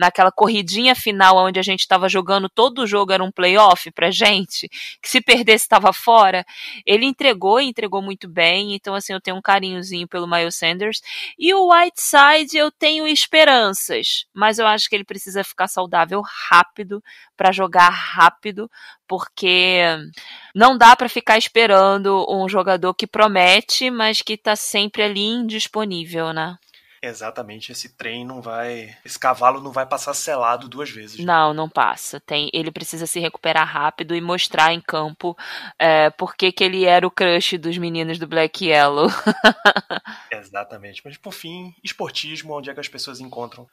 naquela 0.00 0.32
corridinha 0.32 0.94
final 0.94 1.36
onde 1.36 1.60
a 1.60 1.62
gente 1.62 1.80
estava 1.80 2.08
jogando 2.08 2.48
todo 2.48 2.80
o 2.80 2.86
jogo 2.86 3.12
era 3.12 3.22
um 3.22 3.30
playoff 3.30 3.90
pra 3.92 4.10
gente, 4.10 4.66
que 5.02 5.08
se 5.10 5.20
perdesse 5.20 5.64
estava 5.64 5.92
fora, 5.92 6.42
ele 6.86 7.04
entregou 7.04 7.60
e 7.60 7.66
entregou 7.66 8.00
muito 8.00 8.26
bem, 8.26 8.74
então 8.74 8.94
assim, 8.94 9.12
eu 9.12 9.20
tenho 9.20 9.36
um 9.36 9.42
carinhozinho 9.42 10.08
pelo 10.08 10.26
Miles 10.26 10.56
Sanders. 10.56 11.02
E 11.38 11.52
o 11.52 11.70
Whiteside 11.70 12.56
eu 12.56 12.72
tenho 12.72 13.06
esperanças, 13.06 14.24
mas 14.34 14.58
eu 14.58 14.66
acho 14.66 14.88
que 14.88 14.96
ele 14.96 15.04
precisa 15.04 15.44
ficar 15.44 15.68
saudável 15.68 16.22
rápido 16.48 17.02
para 17.36 17.52
jogar 17.52 17.90
rápido, 17.90 18.70
porque 19.06 19.82
não 20.54 20.78
dá 20.78 20.96
para 20.96 21.10
ficar 21.10 21.36
esperando 21.36 22.24
um 22.30 22.48
jogador 22.48 22.94
que 22.94 23.06
promete, 23.06 23.90
mas 23.90 24.22
que 24.22 24.38
tá 24.38 24.56
sempre 24.56 25.02
ali 25.02 25.26
indisponível, 25.26 26.32
né? 26.32 26.56
Exatamente, 27.02 27.72
esse 27.72 27.88
trem 27.88 28.26
não 28.26 28.42
vai. 28.42 28.94
Esse 29.02 29.18
cavalo 29.18 29.62
não 29.62 29.72
vai 29.72 29.86
passar 29.86 30.12
selado 30.12 30.68
duas 30.68 30.90
vezes. 30.90 31.24
Não, 31.24 31.54
não 31.54 31.66
passa. 31.66 32.20
Tem, 32.20 32.50
ele 32.52 32.70
precisa 32.70 33.06
se 33.06 33.18
recuperar 33.18 33.66
rápido 33.66 34.14
e 34.14 34.20
mostrar 34.20 34.74
em 34.74 34.82
campo 34.82 35.34
é, 35.78 36.10
por 36.10 36.36
que 36.36 36.52
ele 36.60 36.84
era 36.84 37.06
o 37.06 37.10
crush 37.10 37.56
dos 37.56 37.78
meninos 37.78 38.18
do 38.18 38.26
Black 38.26 38.66
Yellow. 38.66 39.08
Exatamente. 40.30 41.00
Mas 41.02 41.16
por 41.16 41.32
fim, 41.32 41.74
esportismo, 41.82 42.58
onde 42.58 42.68
é 42.68 42.74
que 42.74 42.80
as 42.80 42.88
pessoas 42.88 43.18
encontram? 43.18 43.66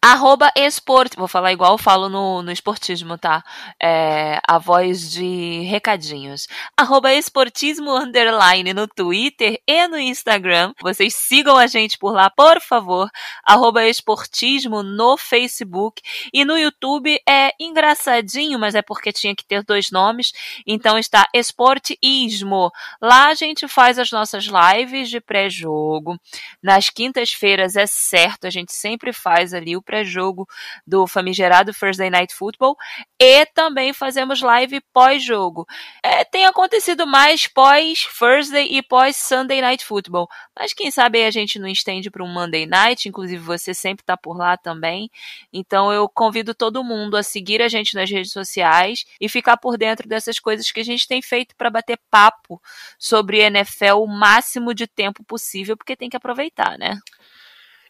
Arroba 0.00 0.52
esport... 0.54 1.16
Vou 1.16 1.26
falar 1.26 1.52
igual 1.52 1.72
eu 1.72 1.78
falo 1.78 2.08
no, 2.08 2.42
no 2.42 2.52
esportismo, 2.52 3.18
tá? 3.18 3.42
É, 3.82 4.38
a 4.46 4.56
voz 4.58 5.10
de 5.10 5.62
recadinhos. 5.62 6.46
Arroba 6.76 7.12
esportismo 7.12 7.90
underline 7.90 8.72
no 8.72 8.86
Twitter 8.86 9.60
e 9.66 9.88
no 9.88 9.98
Instagram. 9.98 10.72
Vocês 10.80 11.14
sigam 11.14 11.56
a 11.56 11.66
gente 11.66 11.98
por 11.98 12.12
lá, 12.12 12.30
por 12.30 12.60
favor. 12.68 13.08
Arroba 13.44 13.86
esportismo 13.86 14.82
no 14.82 15.16
Facebook. 15.16 16.02
E 16.32 16.44
no 16.44 16.56
YouTube 16.56 17.18
é 17.28 17.52
engraçadinho, 17.58 18.58
mas 18.58 18.74
é 18.74 18.82
porque 18.82 19.12
tinha 19.12 19.34
que 19.34 19.44
ter 19.44 19.64
dois 19.64 19.90
nomes. 19.90 20.32
Então 20.66 20.98
está 20.98 21.26
esportismo. 21.34 22.70
Lá 23.00 23.28
a 23.28 23.34
gente 23.34 23.66
faz 23.66 23.98
as 23.98 24.10
nossas 24.10 24.44
lives 24.46 25.08
de 25.08 25.20
pré-jogo. 25.20 26.18
Nas 26.62 26.90
quintas-feiras 26.90 27.76
é 27.76 27.86
certo, 27.86 28.46
a 28.46 28.50
gente 28.50 28.72
sempre 28.72 29.12
faz 29.12 29.54
ali 29.54 29.76
o 29.76 29.82
pré-jogo 29.82 30.46
do 30.86 31.06
famigerado 31.06 31.72
Thursday 31.72 32.10
Night 32.10 32.34
Football 32.34 32.76
e 33.20 33.46
também 33.46 33.92
fazemos 33.92 34.42
live 34.42 34.80
pós-jogo. 34.92 35.66
É, 36.02 36.24
tem 36.24 36.46
acontecido 36.46 37.06
mais 37.06 37.46
pós 37.46 38.06
Thursday 38.18 38.68
e 38.70 38.82
pós 38.82 39.16
Sunday 39.16 39.60
Night 39.60 39.84
Football, 39.84 40.28
mas 40.58 40.72
quem 40.72 40.90
sabe 40.90 41.24
a 41.24 41.30
gente 41.30 41.58
não 41.58 41.68
estende 41.68 42.10
para 42.10 42.24
um 42.24 42.32
Monday 42.32 42.57
Night, 42.66 43.08
inclusive 43.08 43.42
você 43.42 43.72
sempre 43.74 44.02
está 44.02 44.16
por 44.16 44.36
lá 44.36 44.56
também. 44.56 45.10
Então 45.52 45.92
eu 45.92 46.08
convido 46.08 46.54
todo 46.54 46.84
mundo 46.84 47.16
a 47.16 47.22
seguir 47.22 47.62
a 47.62 47.68
gente 47.68 47.94
nas 47.94 48.10
redes 48.10 48.32
sociais 48.32 49.04
e 49.20 49.28
ficar 49.28 49.56
por 49.56 49.76
dentro 49.76 50.08
dessas 50.08 50.38
coisas 50.38 50.70
que 50.70 50.80
a 50.80 50.84
gente 50.84 51.06
tem 51.06 51.22
feito 51.22 51.54
para 51.56 51.70
bater 51.70 51.98
papo 52.10 52.60
sobre 52.98 53.40
NFL 53.40 53.98
o 53.98 54.06
máximo 54.06 54.74
de 54.74 54.86
tempo 54.86 55.22
possível, 55.24 55.76
porque 55.76 55.96
tem 55.96 56.08
que 56.08 56.16
aproveitar, 56.16 56.78
né? 56.78 56.98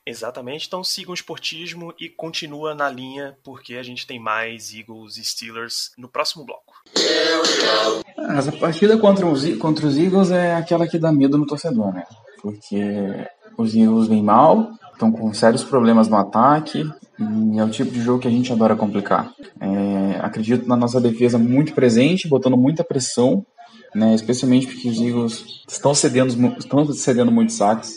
Exatamente, 0.08 0.66
então 0.66 0.82
sigam 0.82 1.10
o 1.10 1.14
esportismo 1.14 1.92
e 2.00 2.08
continua 2.08 2.74
na 2.74 2.88
linha, 2.88 3.36
porque 3.44 3.74
a 3.74 3.82
gente 3.82 4.06
tem 4.06 4.18
mais 4.18 4.72
Eagles 4.72 5.18
e 5.18 5.24
Steelers 5.24 5.92
no 5.98 6.08
próximo 6.08 6.46
bloco. 6.46 6.82
Essa 8.34 8.50
partida 8.52 8.96
contra 8.96 9.26
os, 9.26 9.44
contra 9.58 9.86
os 9.86 9.98
Eagles 9.98 10.30
é 10.30 10.54
aquela 10.54 10.88
que 10.88 10.98
dá 10.98 11.12
medo 11.12 11.36
no 11.36 11.46
torcedor, 11.46 11.92
né? 11.92 12.06
Porque 12.40 13.26
os 13.56 13.74
Eagles 13.74 14.08
vêm 14.08 14.22
mal, 14.22 14.70
estão 14.92 15.10
com 15.10 15.32
sérios 15.32 15.64
problemas 15.64 16.08
no 16.08 16.16
ataque, 16.16 16.88
e 17.18 17.58
é 17.58 17.64
o 17.64 17.70
tipo 17.70 17.90
de 17.90 18.00
jogo 18.00 18.20
que 18.20 18.28
a 18.28 18.30
gente 18.30 18.52
adora 18.52 18.76
complicar. 18.76 19.32
É, 19.60 20.20
acredito 20.20 20.68
na 20.68 20.76
nossa 20.76 21.00
defesa 21.00 21.38
muito 21.38 21.72
presente, 21.72 22.28
botando 22.28 22.56
muita 22.56 22.84
pressão, 22.84 23.44
né? 23.94 24.14
especialmente 24.14 24.66
porque 24.66 24.88
os 24.88 25.00
Eagles 25.00 25.64
estão 25.68 25.94
cedendo, 25.94 26.54
estão 26.58 26.92
cedendo 26.92 27.32
muitos 27.32 27.56
saques. 27.56 27.96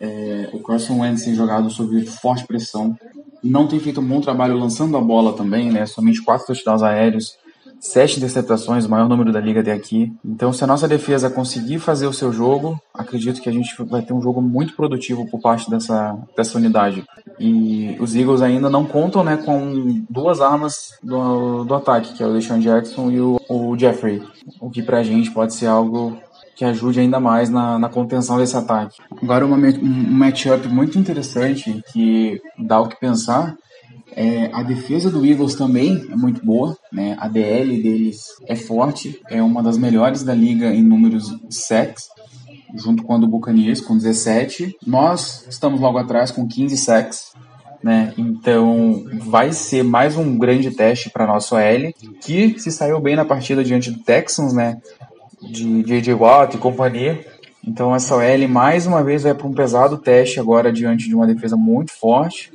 É, 0.00 0.48
o 0.52 0.60
Carson 0.60 1.00
Wentz 1.00 1.24
tem 1.24 1.34
jogado 1.34 1.68
sob 1.70 2.04
forte 2.06 2.46
pressão. 2.46 2.96
Não 3.42 3.66
tem 3.66 3.78
feito 3.78 4.00
um 4.00 4.06
bom 4.06 4.20
trabalho 4.20 4.56
lançando 4.56 4.96
a 4.96 5.00
bola 5.00 5.34
também, 5.34 5.70
né? 5.70 5.84
Somente 5.84 6.22
quatro 6.22 6.46
touchdowns 6.46 6.82
aéreos, 6.82 7.36
sete 7.84 8.16
interceptações, 8.16 8.86
o 8.86 8.90
maior 8.90 9.08
número 9.08 9.30
da 9.30 9.38
liga 9.38 9.60
até 9.60 9.70
aqui. 9.70 10.10
Então, 10.24 10.54
se 10.54 10.64
a 10.64 10.66
nossa 10.66 10.88
defesa 10.88 11.28
conseguir 11.28 11.78
fazer 11.78 12.06
o 12.06 12.14
seu 12.14 12.32
jogo, 12.32 12.80
acredito 12.94 13.42
que 13.42 13.48
a 13.48 13.52
gente 13.52 13.74
vai 13.84 14.00
ter 14.00 14.14
um 14.14 14.22
jogo 14.22 14.40
muito 14.40 14.74
produtivo 14.74 15.30
por 15.30 15.38
parte 15.38 15.68
dessa, 15.70 16.16
dessa 16.34 16.56
unidade. 16.56 17.04
E 17.38 17.94
os 18.00 18.16
Eagles 18.16 18.40
ainda 18.40 18.70
não 18.70 18.86
contam 18.86 19.22
né, 19.22 19.36
com 19.36 20.02
duas 20.08 20.40
armas 20.40 20.98
do, 21.02 21.64
do 21.64 21.74
ataque, 21.74 22.14
que 22.14 22.22
é 22.22 22.26
o 22.26 22.32
Deshaun 22.32 22.58
Jackson 22.58 23.10
e 23.10 23.20
o, 23.20 23.38
o 23.50 23.78
Jeffrey. 23.78 24.22
O 24.58 24.70
que 24.70 24.82
pra 24.82 25.02
gente 25.02 25.30
pode 25.30 25.52
ser 25.52 25.66
algo 25.66 26.16
que 26.56 26.64
ajude 26.64 27.00
ainda 27.00 27.20
mais 27.20 27.50
na, 27.50 27.78
na 27.78 27.88
contenção 27.90 28.38
desse 28.38 28.56
ataque. 28.56 28.96
Agora, 29.22 29.44
uma, 29.44 29.56
um 29.56 30.12
matchup 30.12 30.68
muito 30.68 30.98
interessante 30.98 31.82
que 31.92 32.40
dá 32.58 32.80
o 32.80 32.88
que 32.88 32.98
pensar 32.98 33.56
é, 34.16 34.50
a 34.52 34.62
defesa 34.62 35.10
do 35.10 35.24
Eagles 35.24 35.54
também 35.54 36.06
é 36.10 36.16
muito 36.16 36.44
boa, 36.44 36.76
né? 36.92 37.16
A 37.18 37.28
DL 37.28 37.82
deles 37.82 38.26
é 38.46 38.56
forte, 38.56 39.20
é 39.28 39.42
uma 39.42 39.62
das 39.62 39.76
melhores 39.76 40.22
da 40.22 40.34
liga 40.34 40.74
em 40.74 40.82
números 40.82 41.34
sacks, 41.50 42.08
junto 42.74 43.02
com 43.02 43.14
a 43.14 43.18
do 43.18 43.28
Buccaneers 43.28 43.80
com 43.80 43.96
17. 43.96 44.76
Nós 44.86 45.46
estamos 45.48 45.80
logo 45.80 45.98
atrás 45.98 46.30
com 46.30 46.46
15 46.46 46.76
sacks, 46.76 47.32
né? 47.82 48.12
Então 48.16 49.04
vai 49.22 49.52
ser 49.52 49.82
mais 49.82 50.16
um 50.16 50.38
grande 50.38 50.70
teste 50.70 51.10
para 51.10 51.26
nosso 51.26 51.56
L, 51.56 51.94
que 52.20 52.58
se 52.58 52.70
saiu 52.70 53.00
bem 53.00 53.16
na 53.16 53.24
partida 53.24 53.62
diante 53.62 53.90
do 53.90 54.00
Texans, 54.00 54.52
né? 54.52 54.78
de 55.50 55.82
J.J. 55.82 56.14
Watt 56.14 56.56
e 56.56 56.58
companhia. 56.58 57.24
Então 57.66 57.94
essa 57.94 58.14
OL 58.14 58.48
mais 58.48 58.86
uma 58.86 59.02
vez 59.02 59.22
vai 59.22 59.34
para 59.34 59.46
um 59.46 59.54
pesado 59.54 59.98
teste 59.98 60.38
agora 60.38 60.72
diante 60.72 61.08
de 61.08 61.14
uma 61.14 61.26
defesa 61.26 61.56
muito 61.56 61.92
forte. 61.92 62.52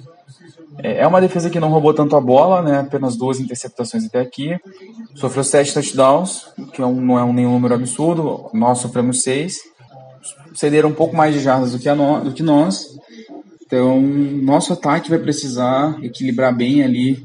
É, 0.82 1.00
é 1.00 1.08
uma 1.08 1.22
defesa 1.22 1.50
que 1.50 1.60
não 1.60 1.70
roubou 1.70 1.94
tanto 1.94 2.16
a 2.16 2.22
bola, 2.22 2.62
né? 2.62 2.80
apenas 2.80 3.18
duas 3.18 3.40
interceptações 3.40 4.06
até 4.06 4.20
aqui. 4.20 4.58
Sofreu 5.16 5.44
sete 5.44 5.74
touchdowns, 5.74 6.48
que 6.74 6.82
é 6.82 6.86
não 6.86 7.18
é 7.18 7.24
um 7.24 7.34
nenhum 7.34 7.52
número 7.52 7.76
absurdo. 7.76 8.50
Nós 8.54 8.80
sofremos 8.80 9.22
seis. 9.22 9.60
Cederam 10.54 10.90
um 10.90 10.96
pouco 10.96 11.16
mais 11.16 11.34
de 11.34 11.42
jardas 11.42 11.74
do 11.74 11.80
que, 11.80 11.92
no, 11.92 12.22
do 12.22 12.32
que 12.34 12.44
nós. 12.44 12.88
Então, 13.66 14.02
nosso 14.02 14.74
ataque 14.74 15.10
vai 15.10 15.20
precisar 15.20 15.98
equilibrar 16.04 16.56
bem 16.56 16.84
ali 16.84 17.24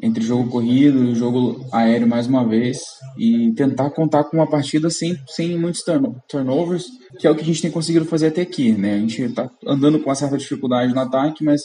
entre 0.00 0.24
jogo 0.24 0.50
corrido 0.50 1.04
e 1.04 1.14
jogo 1.14 1.64
aéreo 1.70 2.08
mais 2.08 2.26
uma 2.26 2.44
vez 2.44 2.80
e 3.16 3.52
tentar 3.52 3.90
contar 3.90 4.24
com 4.24 4.38
uma 4.38 4.48
partida 4.48 4.90
sem, 4.90 5.16
sem 5.28 5.56
muitos 5.56 5.84
turnovers, 6.28 6.86
que 7.18 7.26
é 7.26 7.30
o 7.30 7.36
que 7.36 7.42
a 7.42 7.44
gente 7.44 7.62
tem 7.62 7.70
conseguido 7.70 8.04
fazer 8.04 8.28
até 8.28 8.40
aqui, 8.40 8.72
né? 8.72 8.94
A 8.94 8.98
gente 8.98 9.22
está 9.22 9.48
andando 9.64 10.00
com 10.00 10.08
uma 10.08 10.14
certa 10.16 10.36
dificuldade 10.36 10.92
no 10.92 11.00
ataque, 11.00 11.44
mas 11.44 11.62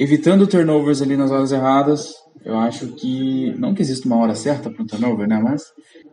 evitando 0.00 0.46
turnovers 0.46 1.02
ali 1.02 1.14
nas 1.14 1.30
horas 1.30 1.52
erradas, 1.52 2.14
eu 2.42 2.58
acho 2.58 2.88
que 2.94 3.54
não 3.58 3.74
que 3.74 3.82
exista 3.82 4.08
uma 4.08 4.16
hora 4.16 4.34
certa 4.34 4.70
para 4.70 4.82
um 4.82 4.86
turnover, 4.86 5.28
né? 5.28 5.38
Mas 5.38 5.62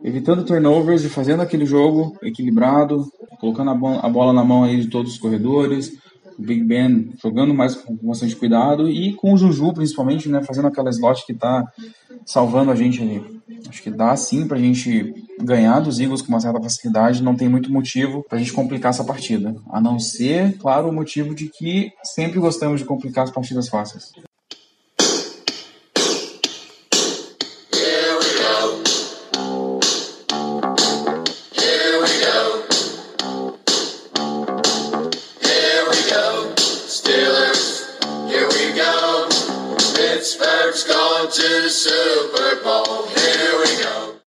evitando 0.04 0.44
turnovers 0.44 1.02
e 1.04 1.08
fazendo 1.08 1.40
aquele 1.40 1.64
jogo 1.64 2.14
equilibrado, 2.22 3.10
colocando 3.40 3.70
a, 3.70 3.74
bo 3.74 3.88
a 3.88 4.08
bola 4.10 4.34
na 4.34 4.44
mão 4.44 4.62
aí 4.62 4.82
de 4.82 4.90
todos 4.90 5.12
os 5.12 5.18
corredores, 5.18 5.90
o 6.38 6.42
Big 6.42 6.62
Ben 6.64 7.14
jogando 7.22 7.54
mais 7.54 7.74
com 7.76 7.96
bastante 8.02 8.36
cuidado 8.36 8.90
e 8.90 9.14
com 9.14 9.32
o 9.32 9.38
Juju 9.38 9.72
principalmente, 9.72 10.28
né, 10.28 10.42
fazendo 10.42 10.68
aquela 10.68 10.90
slot 10.90 11.24
que 11.24 11.32
tá 11.32 11.64
salvando 12.26 12.70
a 12.70 12.74
gente 12.74 13.00
ali. 13.00 13.24
Acho 13.66 13.82
que 13.82 13.90
dá 13.90 14.14
sim 14.16 14.46
pra 14.46 14.58
gente 14.58 15.14
ganhar 15.40 15.80
dos 15.80 16.00
Eagles 16.00 16.22
com 16.22 16.28
uma 16.28 16.40
certa 16.40 16.60
facilidade, 16.60 17.22
não 17.22 17.36
tem 17.36 17.48
muito 17.48 17.72
motivo 17.72 18.24
pra 18.28 18.38
gente 18.38 18.52
complicar 18.52 18.90
essa 18.90 19.04
partida. 19.04 19.54
A 19.70 19.80
não 19.80 19.98
ser, 19.98 20.56
claro, 20.58 20.88
o 20.88 20.92
motivo 20.92 21.34
de 21.34 21.48
que 21.48 21.92
sempre 22.02 22.38
gostamos 22.38 22.80
de 22.80 22.86
complicar 22.86 23.24
as 23.24 23.30
partidas 23.30 23.68
fáceis. 23.68 24.12